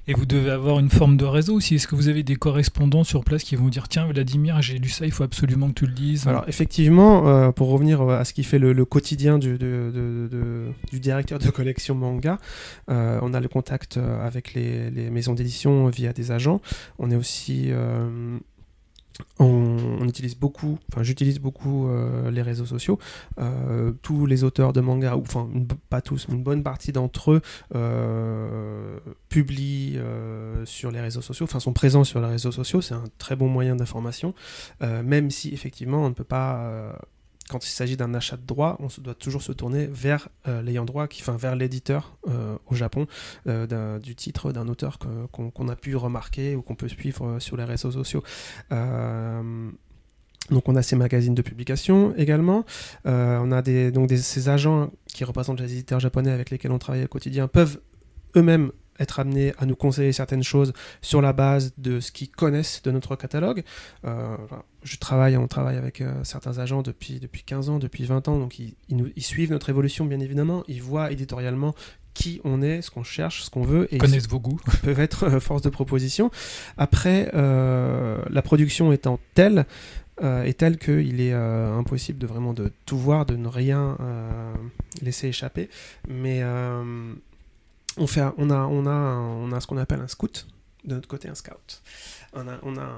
[0.08, 1.76] Et vous devez avoir une forme de réseau aussi.
[1.76, 4.78] Est-ce que vous avez des correspondants sur place qui vont vous dire Tiens, Vladimir, j'ai
[4.78, 8.26] lu ça, il faut absolument que tu le lises Alors, effectivement, euh, pour revenir à
[8.26, 12.38] ce qui fait le, quotidien du, du, directeur de collection manga,
[12.88, 16.62] on a le contact avec les, les maisons d'édition via des agents.
[17.00, 17.72] On est aussi
[19.40, 23.00] on, utilise beaucoup, enfin j'utilise beaucoup euh, les réseaux sociaux.
[23.40, 25.50] Euh, tous les auteurs de manga, ou enfin
[25.90, 27.42] pas tous, mais une bonne partie d'entre eux
[27.76, 29.00] euh,
[29.30, 30.00] publient
[30.66, 32.82] sur les réseaux sociaux, enfin sont présents sur les réseaux sociaux.
[32.82, 34.34] C'est un très bon moyen d'information,
[34.82, 36.98] même si effectivement on ne peut pas
[37.50, 40.86] quand il s'agit d'un achat de droit, on doit toujours se tourner vers euh, l'ayant
[40.86, 43.08] droit, enfin vers l'éditeur euh, au Japon
[43.48, 44.98] euh, du titre d'un auteur
[45.32, 48.24] qu'on a pu remarquer ou qu'on peut suivre sur les réseaux sociaux.
[48.70, 52.66] donc on a ces magazines de publication également.
[53.06, 57.04] on a des, donc ces agents qui représentent les éditeurs japonais avec lesquels on travaille
[57.04, 57.80] au quotidien peuvent
[58.36, 62.82] eux-mêmes être amenés à nous conseiller certaines choses sur la base de ce qu'ils connaissent
[62.84, 63.64] de notre catalogue.
[64.06, 64.38] Euh,
[64.84, 68.40] je travaille, on travaille avec euh, certains agents depuis, depuis 15 ans, depuis 20 ans,
[68.40, 71.74] donc ils, nous, ils, suivent notre évolution bien évidemment, ils voient éditorialement
[72.14, 73.88] qui on est, ce qu'on cherche, ce qu'on veut.
[73.94, 74.60] Et connaissent vos goûts.
[74.84, 76.30] peuvent être euh, force de proposition.
[76.78, 79.66] Après, la production étant telle,
[80.22, 83.98] est telle qu'il est impossible de vraiment de tout voir, de ne rien
[85.02, 85.70] laisser échapper.
[86.08, 86.44] Mais
[87.98, 90.48] on, fait, on a, on a, on a ce qu'on appelle un scout,
[90.86, 91.82] de notre côté un scout.
[92.34, 92.90] On a, on a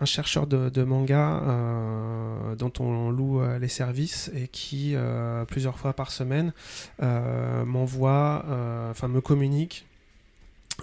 [0.00, 5.78] un, chercheur de, manga euh, dont on loue euh, les services et qui, euh, plusieurs
[5.78, 6.52] fois par semaine,
[7.00, 8.44] m'envoie,
[8.90, 9.87] enfin me communique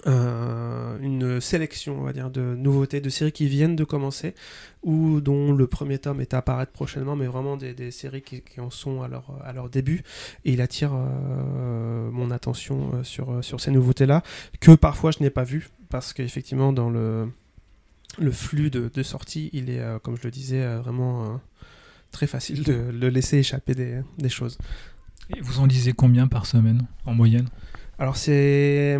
[0.04, 4.34] une sélection, on va dire, de nouveautés, de séries qui viennent de commencer
[4.82, 8.70] ou dont le premier tome est à apparaître prochainement, mais vraiment des, séries qui, en
[8.70, 10.02] sont à leur, à leur début.
[10.44, 14.22] Et il attire mon attention sur, sur ces nouveautés-là,
[14.60, 17.28] que parfois je n'ai pas vues, parce qu'effectivement, dans le,
[18.18, 21.36] le flux de, de sortie, il est, euh, comme je le disais, euh, vraiment euh,
[22.10, 24.58] très facile de, le laisser échapper des, des, choses.
[25.36, 27.48] Et vous en lisez combien par semaine, en moyenne?
[27.98, 28.98] Alors c'est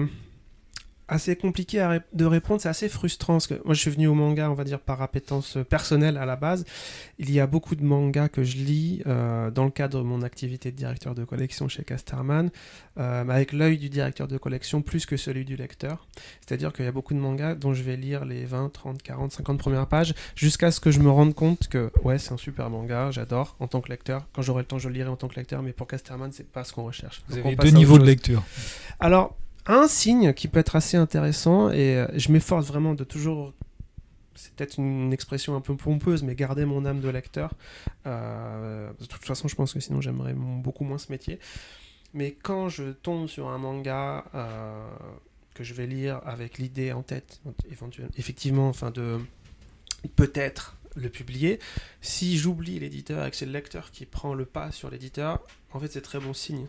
[1.09, 4.51] assez compliqué de répondre, c'est assez frustrant parce que moi je suis venu au manga,
[4.51, 6.65] on va dire par appétence personnelle à la base.
[7.19, 10.23] Il y a beaucoup de mangas que je lis euh, dans le cadre de mon
[10.23, 12.51] activité de directeur de collection chez Casterman,
[12.99, 16.07] euh, avec l'œil du directeur de collection plus que celui du lecteur.
[16.45, 19.33] C'est-à-dire qu'il y a beaucoup de mangas dont je vais lire les 20, 30, 40,
[19.33, 22.69] 50 premières pages jusqu'à ce que je me rende compte que ouais c'est un super
[22.69, 24.27] manga, j'adore en tant que lecteur.
[24.33, 26.51] Quand j'aurai le temps je le lirai en tant que lecteur, mais pour Casterman c'est
[26.51, 27.23] pas ce qu'on recherche.
[27.29, 28.43] Vous avez deux niveaux de lecture.
[28.99, 33.53] Alors un signe qui peut être assez intéressant, et euh, je m'efforce vraiment de toujours
[34.35, 37.55] c'est peut-être une expression un peu pompeuse, mais garder mon âme de lecteur.
[38.07, 41.39] Euh, de toute façon, je pense que sinon j'aimerais beaucoup moins ce métier.
[42.13, 44.87] Mais quand je tombe sur un manga euh,
[45.55, 47.41] que je vais lire avec l'idée en tête,
[48.19, 49.19] effectivement, enfin de
[50.17, 51.61] peut-être le publier,
[52.03, 55.41] si j'oublie l'éditeur et que c'est le lecteur qui prend le pas sur l'éditeur,
[55.73, 56.67] en fait c'est très bon signe.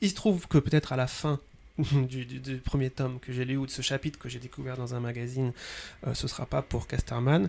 [0.00, 1.40] il se trouve que peut-être à la fin
[2.08, 5.00] du, premier tome que j'ai lu ou de ce chapitre que j'ai découvert dans un
[5.00, 5.52] magazine,
[6.06, 7.48] euh, ce sera pas pour Casterman,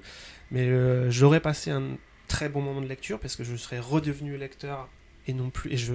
[0.52, 4.36] mais euh, j'aurais passé un très bon moment de lecture parce que je serais redevenu
[4.38, 4.90] lecteur
[5.28, 5.94] et non plus et je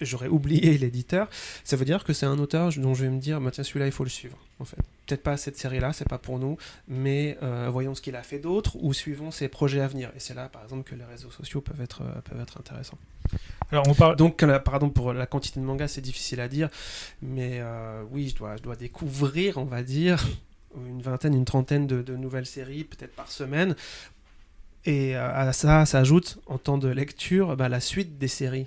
[0.00, 1.28] j'aurais oublié l'éditeur.
[1.62, 3.86] Ça veut dire que c'est un auteur dont je vais me dire, bah, tiens celui-là
[3.86, 4.80] il faut le suivre en fait.
[5.10, 8.38] Peut-être pas cette série-là, c'est pas pour nous, mais euh, voyons ce qu'il a fait
[8.38, 10.10] d'autre ou suivons ses projets à venir.
[10.14, 12.98] Et c'est là, par exemple, que les réseaux sociaux peuvent être, euh, peuvent être intéressants.
[13.72, 14.14] Alors, on parle.
[14.16, 16.68] Donc, pardon pour la quantité de mangas, c'est difficile à dire,
[17.22, 20.24] mais euh, oui, je dois, je dois découvrir, on va dire,
[20.76, 23.74] une vingtaine, une trentaine de, de nouvelles séries, peut-être par semaine.
[24.84, 28.66] Et à ça s'ajoute, en temps de lecture, bah, la suite des séries.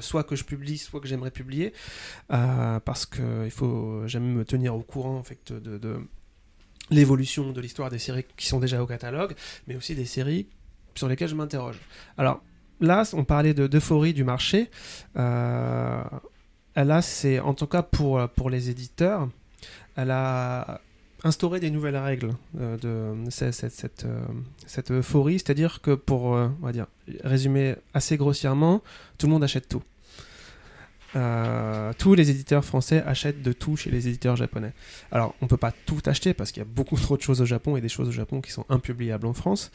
[0.00, 1.72] Soit que je publie, soit que j'aimerais publier,
[2.32, 6.00] euh, parce que il faut, j'aime me tenir au courant en fait, de,
[6.90, 9.34] l'évolution de l'histoire des séries qui sont déjà au catalogue,
[9.66, 10.46] mais aussi des séries
[10.94, 11.80] sur lesquelles je m'interroge.
[12.16, 12.42] Alors
[12.80, 14.70] là, on parlait de- d'euphorie du marché.
[15.16, 16.02] Euh,
[16.76, 19.28] là, c'est en tout cas pour, pour les éditeurs,
[19.96, 20.80] elle a
[21.24, 24.20] instauré des nouvelles règles euh, de cette, cette, euh,
[24.66, 26.86] cette euphorie, c'est-à-dire que pour euh, on va dire,
[27.24, 28.82] résumer assez grossièrement,
[29.18, 29.82] tout le monde achète tout.
[31.98, 34.74] Tous les éditeurs français achètent de tout chez les éditeurs japonais.
[35.10, 37.46] Alors, on peut pas tout acheter parce qu'il y a beaucoup trop de choses au
[37.46, 39.70] Japon et des choses au Japon qui sont impubliables en France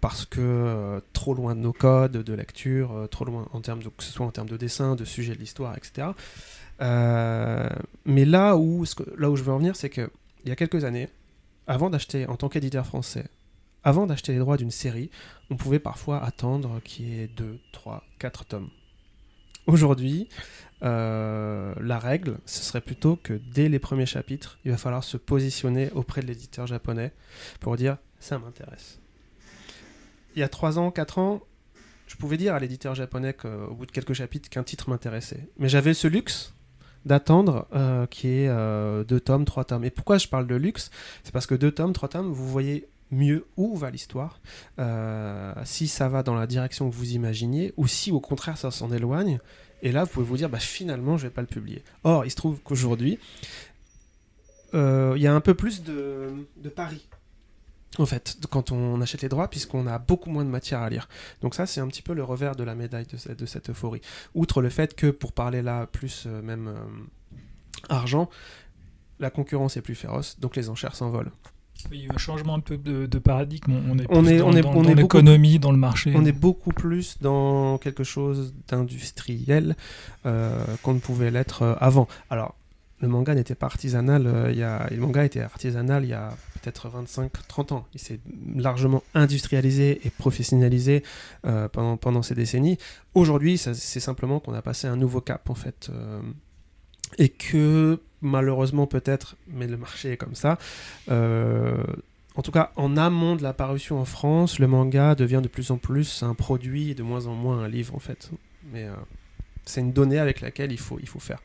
[0.00, 4.04] parce que trop loin de nos codes de lecture, trop loin en termes de, que
[4.04, 6.10] ce soit en termes de dessin, de sujet de l'histoire, etc.
[6.78, 8.84] Mais là où,
[9.18, 10.10] là où je veux en venir, c'est que
[10.44, 11.08] il y a quelques années,
[11.66, 13.26] avant d'acheter en tant qu'éditeur français,
[13.84, 15.10] avant d'acheter les droits d'une série,
[15.50, 18.70] on pouvait parfois attendre qu'il y ait 2, 3, 4 tomes.
[19.66, 20.28] Aujourd'hui,
[20.82, 25.16] euh, la règle, ce serait plutôt que dès les premiers chapitres, il va falloir se
[25.16, 27.12] positionner auprès de l'éditeur japonais
[27.60, 29.00] pour dire ça m'intéresse.
[30.34, 31.42] Il y a 3 ans, 4 ans,
[32.06, 35.48] je pouvais dire à l'éditeur japonais qu'au bout de quelques chapitres qu'un titre m'intéressait.
[35.58, 36.54] Mais j'avais ce luxe
[37.04, 39.84] d'attendre euh, qu'il y ait 2 tomes, 3 tomes.
[39.84, 40.90] Et pourquoi je parle de luxe?
[41.24, 44.40] C'est parce que 2 tomes, 3 tomes, vous voyez mieux où va l'histoire,
[44.78, 48.70] euh, si ça va dans la direction que vous imaginiez, ou si au contraire ça
[48.70, 49.38] s'en éloigne.
[49.82, 51.82] Et là, vous pouvez vous dire, bah, finalement, je vais pas le publier.
[52.04, 53.18] Or, il se trouve qu'aujourd'hui,
[54.74, 57.06] euh, il y a un peu plus de, de paris,
[57.98, 61.08] en fait, quand on achète les droits, puisqu'on a beaucoup moins de matière à lire.
[61.42, 63.68] Donc ça, c'est un petit peu le revers de la médaille de cette, de cette
[63.70, 64.00] euphorie.
[64.34, 66.74] Outre le fait que, pour parler là plus euh, même euh,
[67.88, 68.30] argent,
[69.18, 71.30] la concurrence est plus féroce, donc les enchères s'envolent.
[71.90, 73.72] Il y a eu un changement un peu de, de paradigme.
[73.90, 75.72] On est, On plus est- dans, on est- dans- on dans est beaucoup- l'économie, dans
[75.72, 76.12] le marché.
[76.14, 79.76] On est beaucoup plus dans quelque chose d'industriel
[80.24, 82.06] euh, qu'on ne pouvait l'être avant.
[82.30, 82.54] Alors,
[83.00, 86.30] le manga n'était pas artisanal, il y a, le manga était artisanal il y a
[86.62, 87.86] peut-être 25-30 ans.
[87.94, 88.20] Il s'est
[88.54, 91.02] largement industrialisé et professionnalisé
[91.46, 92.78] euh, pendant, ces décennies.
[93.14, 95.90] Aujourd'hui, c'est simplement qu'on a passé un nouveau cap, en fait.
[95.92, 96.20] euh,
[97.18, 100.56] et que, malheureusement peut-être, mais le marché est comme ça,
[101.10, 101.82] euh,
[102.36, 105.70] en tout cas, en amont de la parution en France, le manga devient de plus
[105.70, 108.30] en plus un produit et de moins en moins un livre, en fait.
[108.72, 108.86] Mais
[109.66, 111.40] c'est une donnée avec laquelle il faut, il faut faire.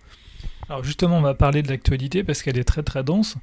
[0.70, 3.36] Alors justement, on va parler de l'actualité parce qu'elle est très très dense.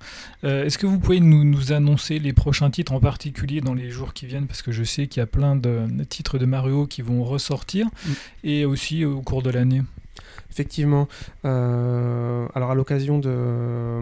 [0.45, 3.91] Euh, Est-ce que vous pouvez nous, nous annoncer les prochains titres en particulier dans les
[3.91, 4.47] jours qui viennent?
[4.47, 7.87] Parce que je sais qu'il y a plein de titres de Mario qui vont ressortir
[7.87, 8.11] Mm.
[8.45, 9.83] et aussi au cours de l'année.
[10.51, 11.09] Effectivement.
[11.47, 14.01] euh, alors, à l'occasion de.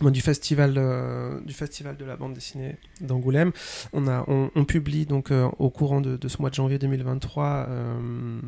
[0.00, 3.52] bon, Du festival, euh, du festival de la bande dessinée d'Angoulême,
[3.92, 6.78] on, a, on, on publie donc euh, au courant de, de ce mois de janvier
[6.78, 8.40] 2023 euh,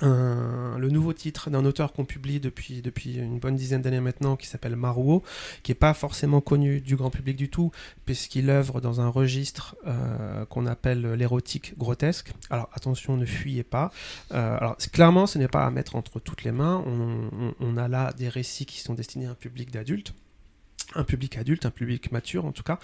[0.00, 4.46] le nouveau titre d'un auteur qu'on publie depuis, depuis une bonne dizaine d'années maintenant, qui
[4.46, 5.22] s'appelle Maruo,
[5.62, 7.70] qui n'est pas forcément connu du grand public du tout,
[8.04, 12.32] puisqu'il œuvre dans un registre euh, qu'on appelle l'érotique grotesque.
[12.50, 13.90] Alors attention, ne fuyez pas.
[14.32, 16.84] Euh, alors clairement, ce n'est pas à mettre entre toutes les mains.
[17.60, 20.14] On a là des récits qui sont destinés à un public d'adultes.
[20.94, 22.78] Un public adulte, un public mature en tout cas.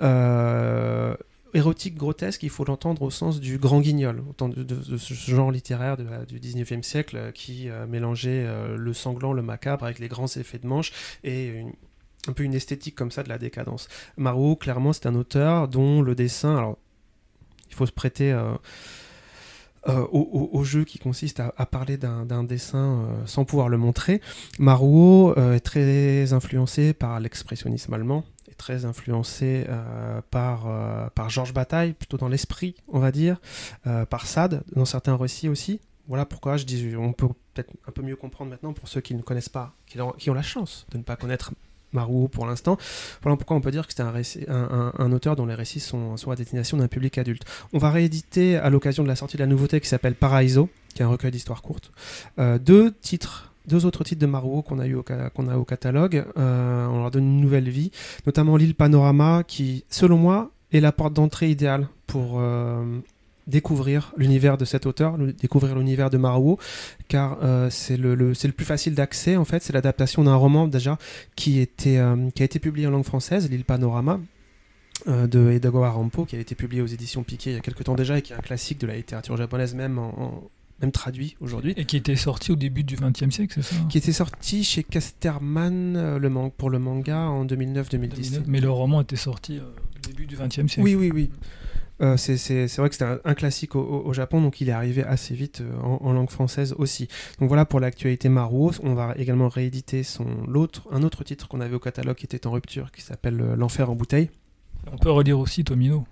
[0.00, 1.14] Euh,
[1.54, 6.40] érotique grotesque, il faut l'entendre au sens du grand guignol, de, ce genre littéraire du
[6.40, 10.58] 19e siècle euh, qui euh, mélangeait euh, le sanglant, le macabre avec les grands effets
[10.58, 10.92] de manche
[11.24, 11.64] et
[12.28, 13.88] un peu une esthétique comme ça de la décadence.
[14.16, 16.78] Marot, clairement, c'est un auteur dont le dessin, alors
[17.68, 18.32] il faut se prêter
[19.86, 24.20] au, jeu qui consiste à, parler d'un dessin sans pouvoir le montrer.
[24.58, 28.24] Marot euh, est très influencé par l'expressionnisme allemand,
[28.56, 33.40] très influencé euh, par, euh, par Georges Bataille, plutôt dans l'esprit, on va dire,
[33.86, 35.80] euh, par Sade, dans certains récits aussi.
[36.08, 39.14] Voilà pourquoi je dis, on peut peut-être un peu mieux comprendre maintenant pour ceux qui
[39.14, 41.52] ne connaissent pas, qui ont, la chance de ne pas connaître
[41.92, 42.76] Marou pour l'instant.
[43.22, 44.12] Voilà pourquoi on peut dire que c'est un,
[44.48, 47.44] un, un- auteur dont les récits sont, sont à destination d'un public adulte.
[47.72, 51.02] On va rééditer à l'occasion de la sortie de la nouveauté qui s'appelle Paraiso, qui
[51.02, 51.92] est un recueil d'histoires courtes,
[52.38, 53.51] deux titres.
[53.68, 56.98] Deux autres titres de Maruo qu'on a eu au, qu'on a au catalogue, Euh, on
[57.00, 57.90] leur donne une nouvelle vie,
[58.26, 62.98] notamment l'île Panorama qui, selon moi, est la porte d'entrée idéale pour, euh,
[63.48, 66.58] découvrir l'univers de cet auteur, découvrir l'univers de Maruo,
[67.08, 69.62] car euh, c'est le, le- le plus facile d'accès en fait.
[69.62, 70.96] C'est l'adaptation d'un roman déjà
[71.34, 72.00] qui, était,
[72.34, 74.20] qui a été publié en langue française, L'île Panorama.
[75.06, 77.96] de Edogawa Rampo qui a été publié aux éditions Piquet il y a quelques temps
[77.96, 80.44] déjà et qui est un classique de la littérature japonaise même en,
[80.82, 83.98] même traduit aujourd'hui Et qui était sorti au début du XXe siècle, c'est ça qui
[83.98, 88.42] était sorti chez Casterman euh, le man- pour le manga en 2009-2010.
[88.46, 90.80] Mais le roman était sorti euh, au début du XXe siècle.
[90.82, 91.30] Oui, oui, oui.
[92.00, 95.34] Euh, c'est- vrai que c'était un, un classique au, Japon, donc il est arrivé assez
[95.34, 97.06] vite euh, en, en langue française aussi.
[97.38, 98.72] Donc voilà pour l'actualité Maruo.
[98.82, 102.44] On va également rééditer son, l'autre, un autre titre qu'on avait au catalogue qui était
[102.46, 104.30] en rupture, qui s'appelle L'Enfer en bouteille.
[104.90, 106.04] On peut relire aussi Tomino.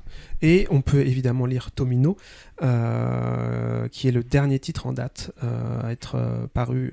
[0.42, 2.16] Et on peut évidemment lire Tomino,
[2.62, 6.92] euh, qui est le dernier titre en date euh, à être euh, paru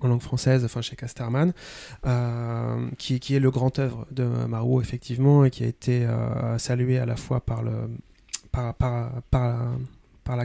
[0.00, 1.52] en langue française, enfin chez Casterman,
[2.96, 6.08] qui, qui est le grand œuvre de Maruo, effectivement, et qui a été
[6.56, 7.86] salué à la fois par, la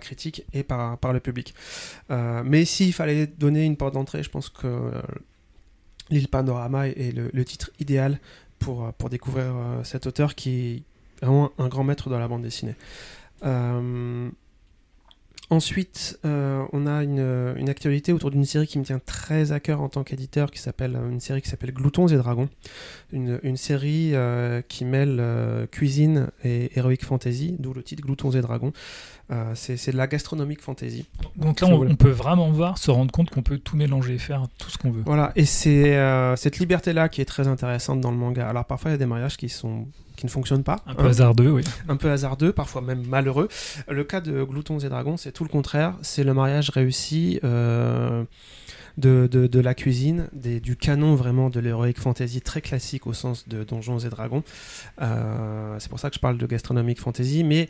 [0.01, 1.55] critique et par, le public.
[2.09, 4.91] Mais s'il fallait donner une porte d'entrée, je pense que
[6.11, 8.19] L'île Panorama est le titre idéal
[8.65, 10.83] pour, pour découvrir euh, cet auteur qui
[11.21, 12.73] est vraiment un grand maître dans la bande dessinée.
[13.43, 14.29] Euh,
[15.51, 19.59] Ensuite, euh, on a une, une actualité autour d'une série qui me tient très à
[19.59, 22.49] cœur en tant qu'éditeur, qui s'appelle une série qui s'appelle Gloutons et Dragons,
[23.13, 28.31] une, une série euh, qui mêle euh, cuisine et heroic fantasy, d'où le titre Gloutons
[28.31, 28.73] et Dragons.
[29.31, 31.05] Euh, c'est de la gastronomique fantasy.
[31.35, 34.45] Donc là, on, on peut vraiment voir, se rendre compte qu'on peut tout mélanger faire
[34.57, 35.01] tout ce qu'on veut.
[35.05, 38.47] Voilà, et c'est euh, cette liberté-là qui est très intéressante dans le manga.
[38.47, 41.05] Alors parfois, il y a des mariages qui sont qui ne fonctionnent pas, Un peu
[41.07, 41.63] hasardeux, oui.
[41.89, 43.47] un peu hasardeux, parfois même malheureux.
[43.89, 45.95] Le cas de Gloutons et Dragons, c'est tout le contraire.
[46.01, 48.23] C'est le mariage réussi euh,
[48.97, 53.13] de, de, de la cuisine, des, du canon vraiment de l'heroic fantasy très classique au
[53.13, 54.43] sens de Donjons et Dragons.
[55.01, 57.67] Euh, c'est pour ça que je parle de gastronomique fantasy, mais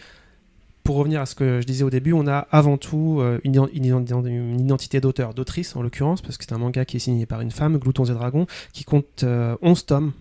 [0.84, 3.54] pour revenir à ce que je disais au début, on a avant tout euh, une,
[3.56, 6.98] ident- une ident- une identité d'auteur, d'autrice en l'occurrence, parce que c'est un manga qui
[6.98, 10.12] est signé par une femme, Gloutons et Dragons, qui compte euh, 11 tomes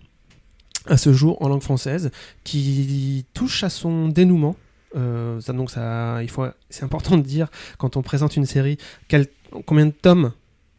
[0.87, 2.11] à ce jour en langue française,
[2.43, 4.55] qui touche à son dénouement.
[4.95, 8.77] Euh, ça, donc ça, il faut, c'est important de dire quand on présente une série
[9.07, 9.27] quel-
[9.65, 10.31] combien de tomes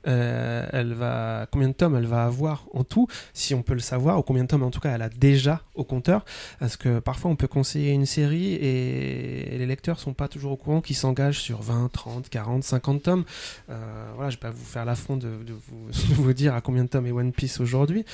[0.06, 3.80] euh, elle va, combien de tomes elle va avoir en tout, si on peut le
[3.80, 6.24] savoir, ou combien de tomes en tout cas elle a déjà au compteur,
[6.58, 10.56] parce que parfois on peut conseiller une série et les lecteurs sont pas toujours au
[10.56, 13.24] courant qu'ils s'engagent sur 20, 30, 40, 50 tomes.
[13.70, 16.84] Euh, voilà, je vais pas vous faire l'affront de vous, de vous dire à combien
[16.84, 18.04] de tomes est One Piece aujourd'hui,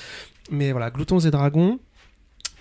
[0.50, 1.78] mais voilà, Gloutons et Dragons.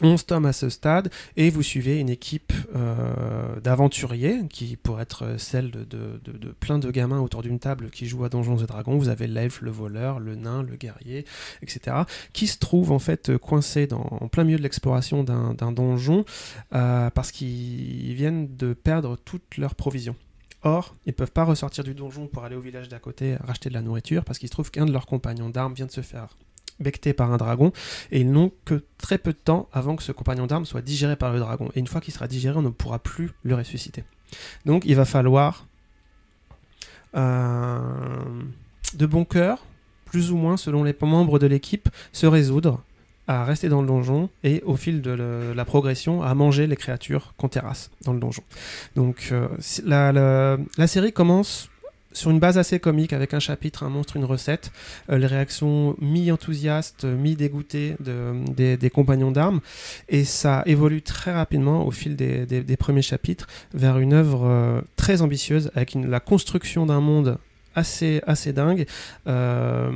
[0.02, 5.36] 11 tomes à ce stade, et vous suivez une équipe euh, d'aventuriers, qui pourrait être
[5.38, 6.20] celle de,
[6.60, 8.98] plein de gamins autour d'une table qui jouent à Donjons et Dragons.
[8.98, 11.26] Vous avez l'elfe, le voleur, le nain, le guerrier,
[11.62, 11.98] etc.,
[12.34, 16.26] qui se trouvent en fait coincés en plein milieu de l'exploration d'un d'un donjon,
[16.74, 20.16] euh, parce qu'ils viennent de perdre toutes leurs provisions.
[20.64, 23.70] Or, ils ne peuvent pas ressortir du donjon pour aller au village d'à côté racheter
[23.70, 26.02] de la nourriture, parce qu'il se trouve qu'un de leurs compagnons d'armes vient de se
[26.02, 26.38] faire
[26.82, 27.72] becté par un dragon,
[28.12, 31.16] et ils n'ont que très peu de temps avant que ce compagnon d'armes soit digéré
[31.16, 31.70] par le dragon.
[31.76, 34.04] Et une fois qu'il sera digéré, on ne pourra plus le ressusciter.
[34.66, 35.66] Donc il va falloir
[37.16, 37.80] euh,
[38.94, 39.66] de bon cœur,
[40.06, 42.82] plus ou moins selon les membres de l'équipe, se résoudre
[43.28, 45.12] à rester dans le donjon et au fil de
[45.56, 48.44] la progression à manger les créatures qu'on terrasse dans le donjon.
[48.96, 49.48] Donc euh,
[49.86, 51.70] la- la série commence
[52.14, 54.72] sur une base assez comique avec un chapitre, un monstre, une recette,
[55.10, 59.62] euh, les réactions mi-enthousiastes, mi-dégoûtées de- des, compagnons d'armes,
[60.10, 65.22] et ça évolue très rapidement au fil des, premiers chapitres vers une œuvre euh, très
[65.22, 67.38] ambitieuse avec la construction d'un monde
[67.76, 68.86] assez, assez dingue.
[69.28, 69.92] Euh,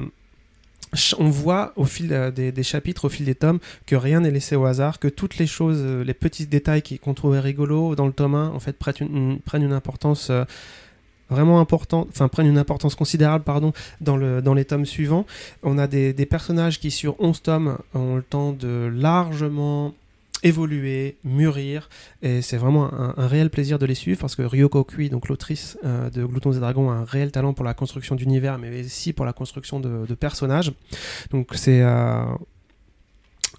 [1.19, 4.65] on voit au fil des, chapitres, au fil des tomes, que rien n'est laissé au
[4.65, 8.49] hasard, que toutes les choses, les petits détails qu'on trouvait rigolos dans le tome 1,
[8.49, 10.31] en fait, prennent une, importance
[11.29, 15.25] vraiment importante, enfin prennent une importance considérable, pardon, dans, le, dans les tomes suivants.
[15.63, 19.93] On a des, personnages qui, sur 11 tomes, ont le temps de largement
[20.43, 21.89] évoluer, mûrir,
[22.21, 25.77] et c'est vraiment un, réel plaisir de les suivre parce que Ryoko Kui, donc l'autrice
[25.83, 29.11] euh, de Gloutons et Dragons, a un réel talent pour la construction d'univers, mais aussi
[29.11, 30.71] pour la construction de, de personnages.
[31.31, 32.25] Donc c'est euh,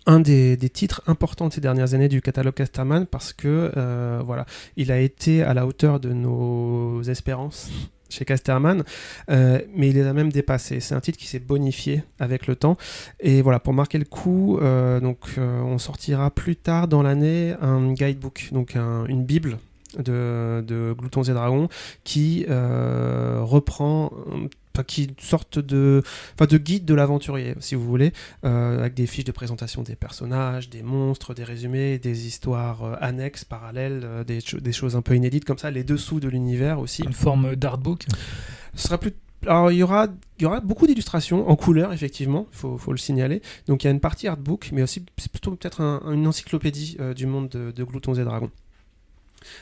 [0.06, 4.46] un des, titres importants de ces dernières années du catalogue Casterman parce que euh, voilà,
[4.76, 7.70] il a été à la hauteur de nos espérances
[8.08, 8.84] chez Casterman,
[9.30, 10.78] euh, mais il les a même dépassés.
[10.78, 12.76] C'est un titre qui s'est bonifié avec le temps.
[13.18, 17.92] Et voilà, pour marquer le coup, euh, donc on sortira plus tard dans l'année un
[17.92, 19.58] guidebook, donc un- une bible
[19.98, 21.68] de, Gloutons et Dragons
[22.04, 24.12] qui reprend
[24.84, 26.02] qui est une sorte de,
[26.34, 28.12] enfin, de guide de l'aventurier, si vous voulez,
[28.44, 32.94] euh, avec des fiches de présentation des personnages, des monstres, des résumés, des histoires euh,
[33.00, 36.28] annexes, parallèles, euh, des, cho- des choses un peu inédites comme ça, les dessous de
[36.28, 37.02] l'univers aussi.
[37.02, 38.06] Une forme d'artbook.
[38.74, 39.12] Ce sera plus.
[39.46, 40.08] Alors, il y aura,
[40.38, 43.42] il y aura beaucoup d'illustrations en couleur, effectivement, il faut, faut le signaler.
[43.68, 46.96] Donc, il y a une partie artbook, mais aussi, c'est plutôt peut-être un- une encyclopédie
[47.14, 48.50] du monde de, de Gloutons et Dragons.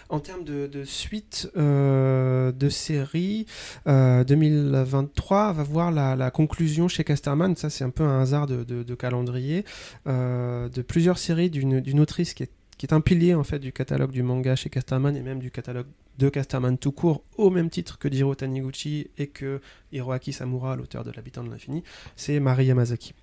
[0.09, 3.47] En termes de, suite euh, de série,
[3.87, 7.57] euh, 2023 va voir la, conclusion chez Casterman.
[7.57, 9.65] Ça, c'est un peu un hasard de, calendrier.
[10.07, 14.23] euh, de plusieurs séries d'une autrice qui est, un pilier en fait du catalogue du
[14.23, 15.87] manga chez Casterman et même du catalogue
[16.19, 21.03] de Casterman tout court, au même titre que Jiro Taniguchi et que Hiroaki Samura, l'auteur
[21.03, 21.83] de L'habitant de l'infini,
[22.15, 23.15] c'est Mari Yamazaki.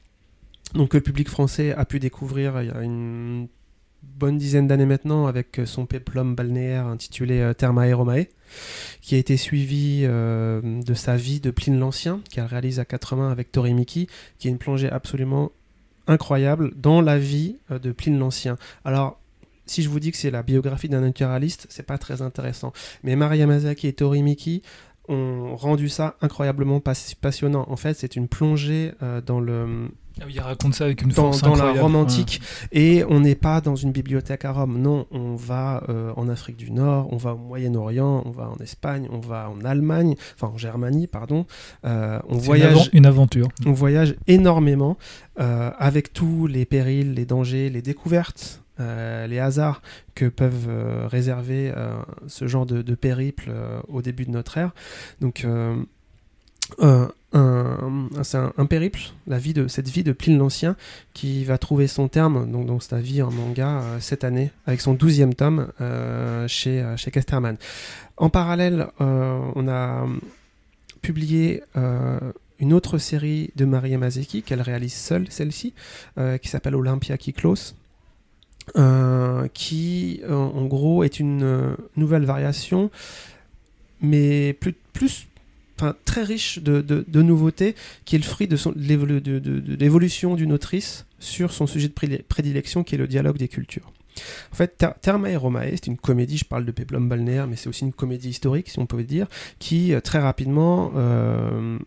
[0.73, 3.47] Donc le public français a pu découvrir il y a une
[4.03, 8.25] bonne dizaine d'années maintenant avec son péplum balnéaire intitulé euh, Thermae Romae,
[9.01, 13.15] qui a été suivi euh, de sa vie de Pline l'Ancien, qu'elle réalise à quatre
[13.15, 15.51] mains avec Torimiki, qui est une plongée absolument
[16.07, 18.57] incroyable dans la vie euh, de Pline l'Ancien.
[18.85, 19.19] Alors,
[19.65, 22.73] si je vous dis que c'est la biographie d'un naturaliste, c'est pas très intéressant.
[23.03, 24.63] Mais Mari Yamazaki et Torimiki
[25.07, 27.65] ont rendu ça incroyablement pas- passionnant.
[27.69, 29.89] En fait, c'est une plongée euh, dans le
[30.19, 31.79] Ah oui, il raconte ça avec une dans, force dans la incroyable.
[31.79, 32.41] romantique
[32.71, 34.81] et on n'est pas dans une bibliothèque à Rome.
[34.81, 38.57] Non, on va euh, en Afrique du Nord, on va au Moyen-Orient, on va en
[38.57, 41.45] Espagne, on va en Allemagne, enfin en Germanie, pardon.
[41.85, 43.47] Euh, on voyage une, aventure.
[43.65, 44.97] on voyage énormément
[45.39, 49.83] euh, avec tous les périls, les dangers, les découvertes, les hasards
[50.15, 50.67] que peuvent
[51.05, 51.71] réserver
[52.25, 53.51] ce genre de, de périple
[53.89, 54.71] au début de notre ère.
[55.19, 55.45] Donc,
[56.79, 60.75] euh, un, c'est un, périple, la vie de, cette vie de Pline l'Ancien,
[61.13, 64.81] qui va trouver son terme donc, dans sa vie en manga euh, cette année, avec
[64.81, 67.57] son douzième tome euh, chez, euh, chez Casterman.
[68.17, 70.05] En parallèle, on a
[71.01, 71.63] publié
[72.59, 75.73] une autre série de Marie Yamazaki qu'elle réalise seule, celle-ci,
[76.39, 77.73] qui s'appelle Olympia Kiklos,
[79.55, 82.91] qui en gros est une nouvelle variation,
[84.01, 85.25] mais plus, plus
[86.05, 87.75] très riche de, nouveautés,
[88.05, 92.95] qui est le fruit de, l'évolution d'une autrice sur son sujet de prédile- prédilection, qui
[92.95, 93.91] est le dialogue des cultures.
[94.51, 97.69] En fait, Ter- Thermae Romae, c'est une comédie, je parle de Peplum balnéaire, mais c'est
[97.69, 99.27] aussi une comédie historique, si on peut dire,
[99.59, 101.79] qui euh, très rapidement euh,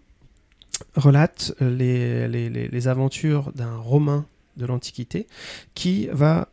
[0.97, 4.27] relate les, les- aventures d'un Romain
[4.57, 5.27] de l'Antiquité
[5.75, 6.49] qui va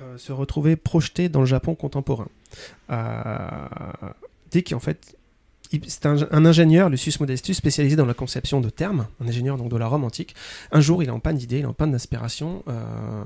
[0.00, 2.28] euh, se retrouver projeté dans le Japon contemporain.
[2.90, 3.68] Euh,
[4.50, 5.16] dès qu'en fait,
[5.86, 9.76] c'est un, ingénieur, Lucius Modestus, spécialisé dans la conception de termes, un ingénieur donc de
[9.76, 10.34] la Rome antique.
[10.70, 13.22] Un jour, il est en panne d'idées, il est en panne d'inspiration, euh,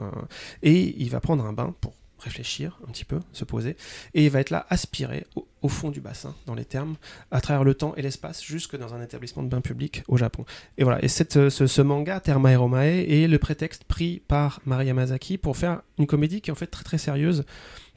[0.62, 3.76] et il va prendre un bain pour réfléchir un petit peu, se poser,
[4.14, 5.26] et il va être là aspiré
[5.62, 6.94] au, fond du bassin, dans les termes,
[7.32, 10.44] à travers le temps et l'espace, jusque dans un établissement de bain public au Japon.
[10.78, 15.38] Et voilà, et cette, ce, manga, Thermae Romae, est le prétexte pris par Mari Yamazaki
[15.38, 17.44] pour faire une comédie qui est en fait très très sérieuse,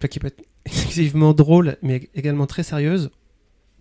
[0.10, 3.12] qui peut être excessivement drôle, mais également très sérieuse,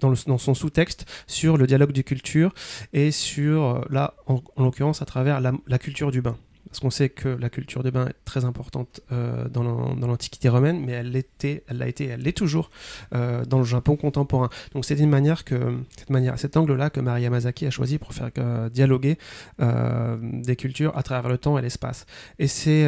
[0.00, 2.54] dans, son sous-texte, sur le dialogue des cultures,
[2.92, 6.36] et sur, euh, là, en, en l'occurrence, à travers la, culture du bain.
[6.68, 10.06] Parce qu'on sait que la culture du bain est très importante euh, dans l'an- dans
[10.06, 12.70] l'Antiquité romaine, mais elle l'était, elle l'a été, elle l'est toujours
[13.14, 14.50] euh, dans le Japon contemporain.
[14.74, 18.12] Donc c'est une manière que, cette manière, cet angle-là que Mari Yamazaki a choisi pour
[18.12, 18.30] faire
[18.70, 19.16] dialoguer
[19.58, 22.04] des cultures à travers le temps et l'espace.
[22.38, 22.86] Et c'est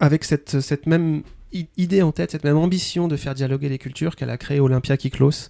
[0.00, 1.22] avec cette, cette même
[1.52, 4.96] idée en tête, cette même ambition de faire dialoguer les cultures qu'elle a créé Olympia
[4.96, 5.48] Kiklos,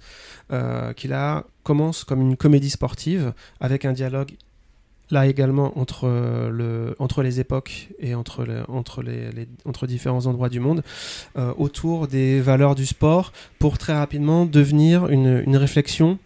[0.53, 4.33] euh, qui là commence comme une comédie sportive avec un dialogue
[5.11, 10.49] là également entre, euh, le, entre les époques et entre, entre, les, entre différents endroits
[10.49, 10.83] du monde
[11.37, 16.19] euh, autour des valeurs du sport pour très rapidement devenir une, une réflexion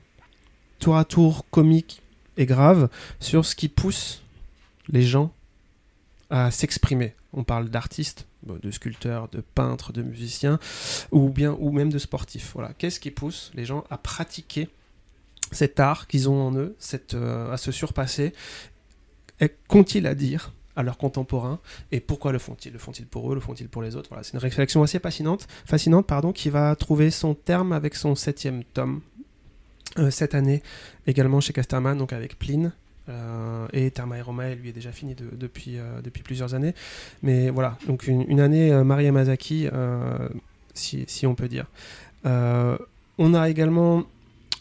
[0.79, 2.03] tour à tour comique
[2.37, 2.89] et grave
[3.21, 4.23] sur ce qui pousse
[4.89, 5.31] les gens
[6.31, 7.15] à s'exprimer.
[7.33, 10.59] On parle d'artistes, de sculpteurs, de peintres, de musiciens,
[11.11, 12.53] ou bien ou même de sportifs.
[12.55, 12.73] Voilà.
[12.75, 14.69] Qu'est-ce qui pousse les gens à pratiquer
[15.53, 16.77] cet art qu'ils ont en eux,
[17.15, 18.33] euh, à se surpasser?
[19.69, 21.61] Qu'ont-ils à dire à leurs contemporains?
[21.93, 22.73] Et pourquoi le font-ils?
[22.73, 23.35] Le font-ils pour eux?
[23.35, 24.11] Le font-ils pour les autres?
[24.23, 28.65] C'est une réflexion assez fascinante, fascinante pardon, qui va trouver son terme avec son septième
[28.65, 29.01] tome
[29.99, 30.63] euh, cette année,
[31.07, 32.73] également chez Casterman, donc avec Pline.
[33.09, 36.75] Euh, et Thermae Romae, lui, est déjà fini euh, depuis plusieurs années.
[37.23, 40.29] Mais voilà, donc une, année euh, Maria euh,
[40.75, 41.67] si, on peut dire.
[42.25, 44.05] On a également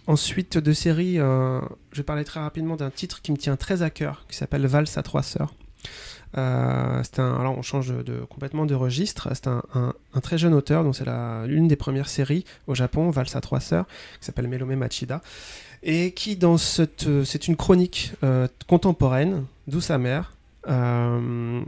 [0.10, 1.62] ensuite de séries, euh,
[1.92, 4.66] je vais parler très rapidement d'un titre qui me tient très à cœur, qui s'appelle
[4.66, 5.54] Valse à trois sœurs.
[6.38, 9.30] Euh, c'est un, alors on change de, complètement de registre.
[9.34, 11.06] C'est un, très jeune auteur, donc c'est
[11.48, 13.86] l'une des premières séries au Japon, Valse à trois sœurs,
[14.20, 15.22] qui s'appelle Melome Machida,
[15.84, 20.34] et qui dans cette, c'est une chronique euh, contemporaine, douce amère,
[20.68, 21.62] euh,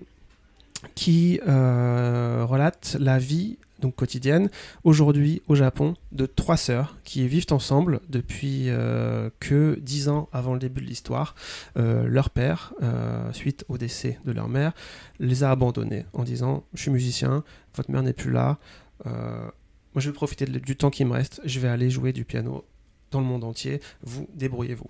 [0.95, 4.49] qui relate la vie donc quotidienne,
[4.83, 10.53] aujourd'hui au Japon, de trois sœurs qui vivent ensemble depuis euh, que dix ans avant
[10.53, 11.35] le début de l'histoire.
[11.77, 14.73] Euh, leur père, euh, suite au décès de leur mère,
[15.19, 17.43] les a abandonnées en disant Je suis musicien,
[17.75, 18.57] votre mère n'est plus là.
[19.05, 19.51] moi,
[19.97, 21.41] je vais profiter du temps qui me reste.
[21.43, 22.63] Je vais aller jouer du piano
[23.11, 24.89] dans le monde entier, vous débrouillez-vous.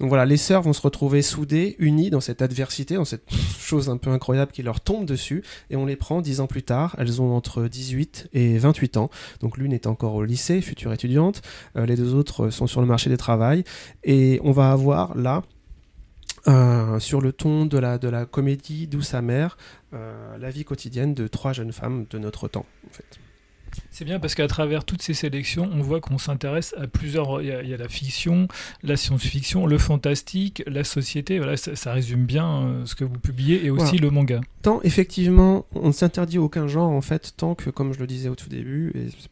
[0.00, 3.88] Donc voilà, les sœurs vont se retrouver soudées, unies dans cette adversité, dans cette chose
[3.88, 6.96] un peu incroyable qui leur tombe dessus, et on les prend dix ans plus tard,
[6.98, 9.10] elles ont entre 18 et 28 ans,
[9.40, 11.42] donc l'une est encore au lycée, future étudiante,
[11.76, 13.64] euh, les deux autres sont sur le marché des travail,
[14.04, 15.42] et on va avoir là,
[16.48, 19.58] euh, sur le ton de la, de la comédie douce amère,
[19.92, 23.20] euh, la vie quotidienne de trois jeunes femmes de notre temps, en fait.
[23.90, 27.42] C'est bien parce qu'à travers toutes ces sélections, on voit qu'on s'intéresse à plusieurs.
[27.42, 28.48] Il y, a, la fiction,
[28.82, 31.38] la science-fiction, le fantastique, la société.
[31.38, 34.40] Voilà, ça, résume bien euh, ce que vous publiez et aussi le manga.
[34.62, 38.28] Tant effectivement, on ne s'interdit aucun genre en fait, tant que, comme je le disais
[38.28, 39.28] au tout début, et je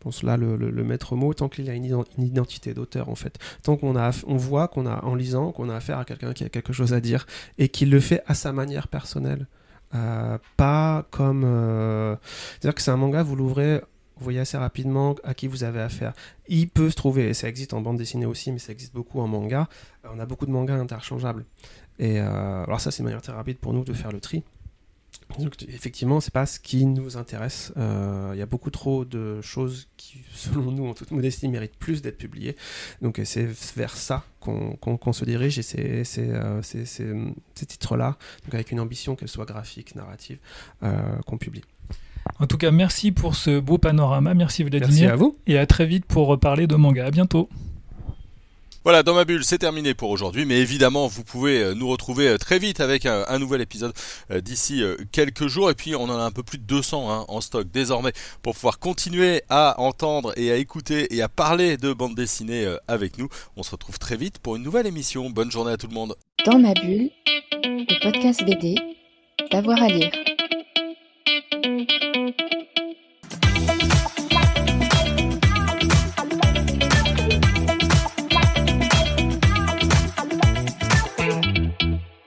[0.00, 3.96] pense là le, maître mot, tant qu'il a une, identité d'auteur en fait, tant qu'on
[3.96, 6.72] a, on voit qu'on a en lisant qu'on a affaire à quelqu'un qui a quelque
[6.72, 7.26] chose à dire
[7.58, 9.46] et qui le fait à sa manière personnelle.
[9.94, 11.42] Euh, pas comme.
[11.44, 12.16] Euh,
[12.52, 13.80] c'est-à-dire que c'est un manga, vous l'ouvrez,
[14.16, 16.12] vous voyez assez rapidement à qui vous avez affaire.
[16.48, 19.20] Il peut se trouver, et ça existe en bande dessinée aussi, mais ça existe beaucoup
[19.20, 19.68] en manga.
[20.04, 21.44] Euh, on a beaucoup de mangas interchangeables.
[21.98, 24.42] Et alors, ça, c'est une manière très rapide pour nous de faire le tri.
[25.38, 27.72] Donc, effectivement, c'est pas ce qui nous intéresse.
[27.76, 32.02] Il y a beaucoup trop de choses qui, selon nous, en toute modestie, méritent plus
[32.02, 32.56] d'être publiées.
[33.02, 38.16] Donc, c'est vers ça qu'on se dirige et c'est ces titres-là,
[38.52, 40.38] avec une ambition qu'elle soit graphique, narrative,
[40.82, 41.62] euh, qu'on publie.
[42.38, 44.34] En tout cas, merci pour ce beau panorama.
[44.34, 44.88] Merci Vladimir.
[44.88, 45.36] Merci à vous.
[45.46, 47.06] Et à très vite pour reparler de manga.
[47.06, 47.48] À bientôt.
[48.82, 52.28] Voilà, dans ma bulle, c'est terminé pour aujourd'hui, mais évidemment, vous pouvez euh, nous retrouver
[52.28, 53.92] euh, très vite avec euh, un, nouvel épisode
[54.30, 57.40] d'ici quelques jours, et puis on en a un peu plus de 200 hein, en
[57.40, 58.12] stock désormais
[58.42, 63.18] pour pouvoir continuer à entendre et à écouter et à parler de bande dessinée avec
[63.18, 63.28] nous.
[63.56, 65.30] On se retrouve très vite pour une nouvelle émission.
[65.30, 66.14] Bonne journée à tout le monde.
[66.46, 67.10] Dans ma bulle,
[67.62, 68.76] le podcast BD,
[69.50, 70.12] d'avoir à lire.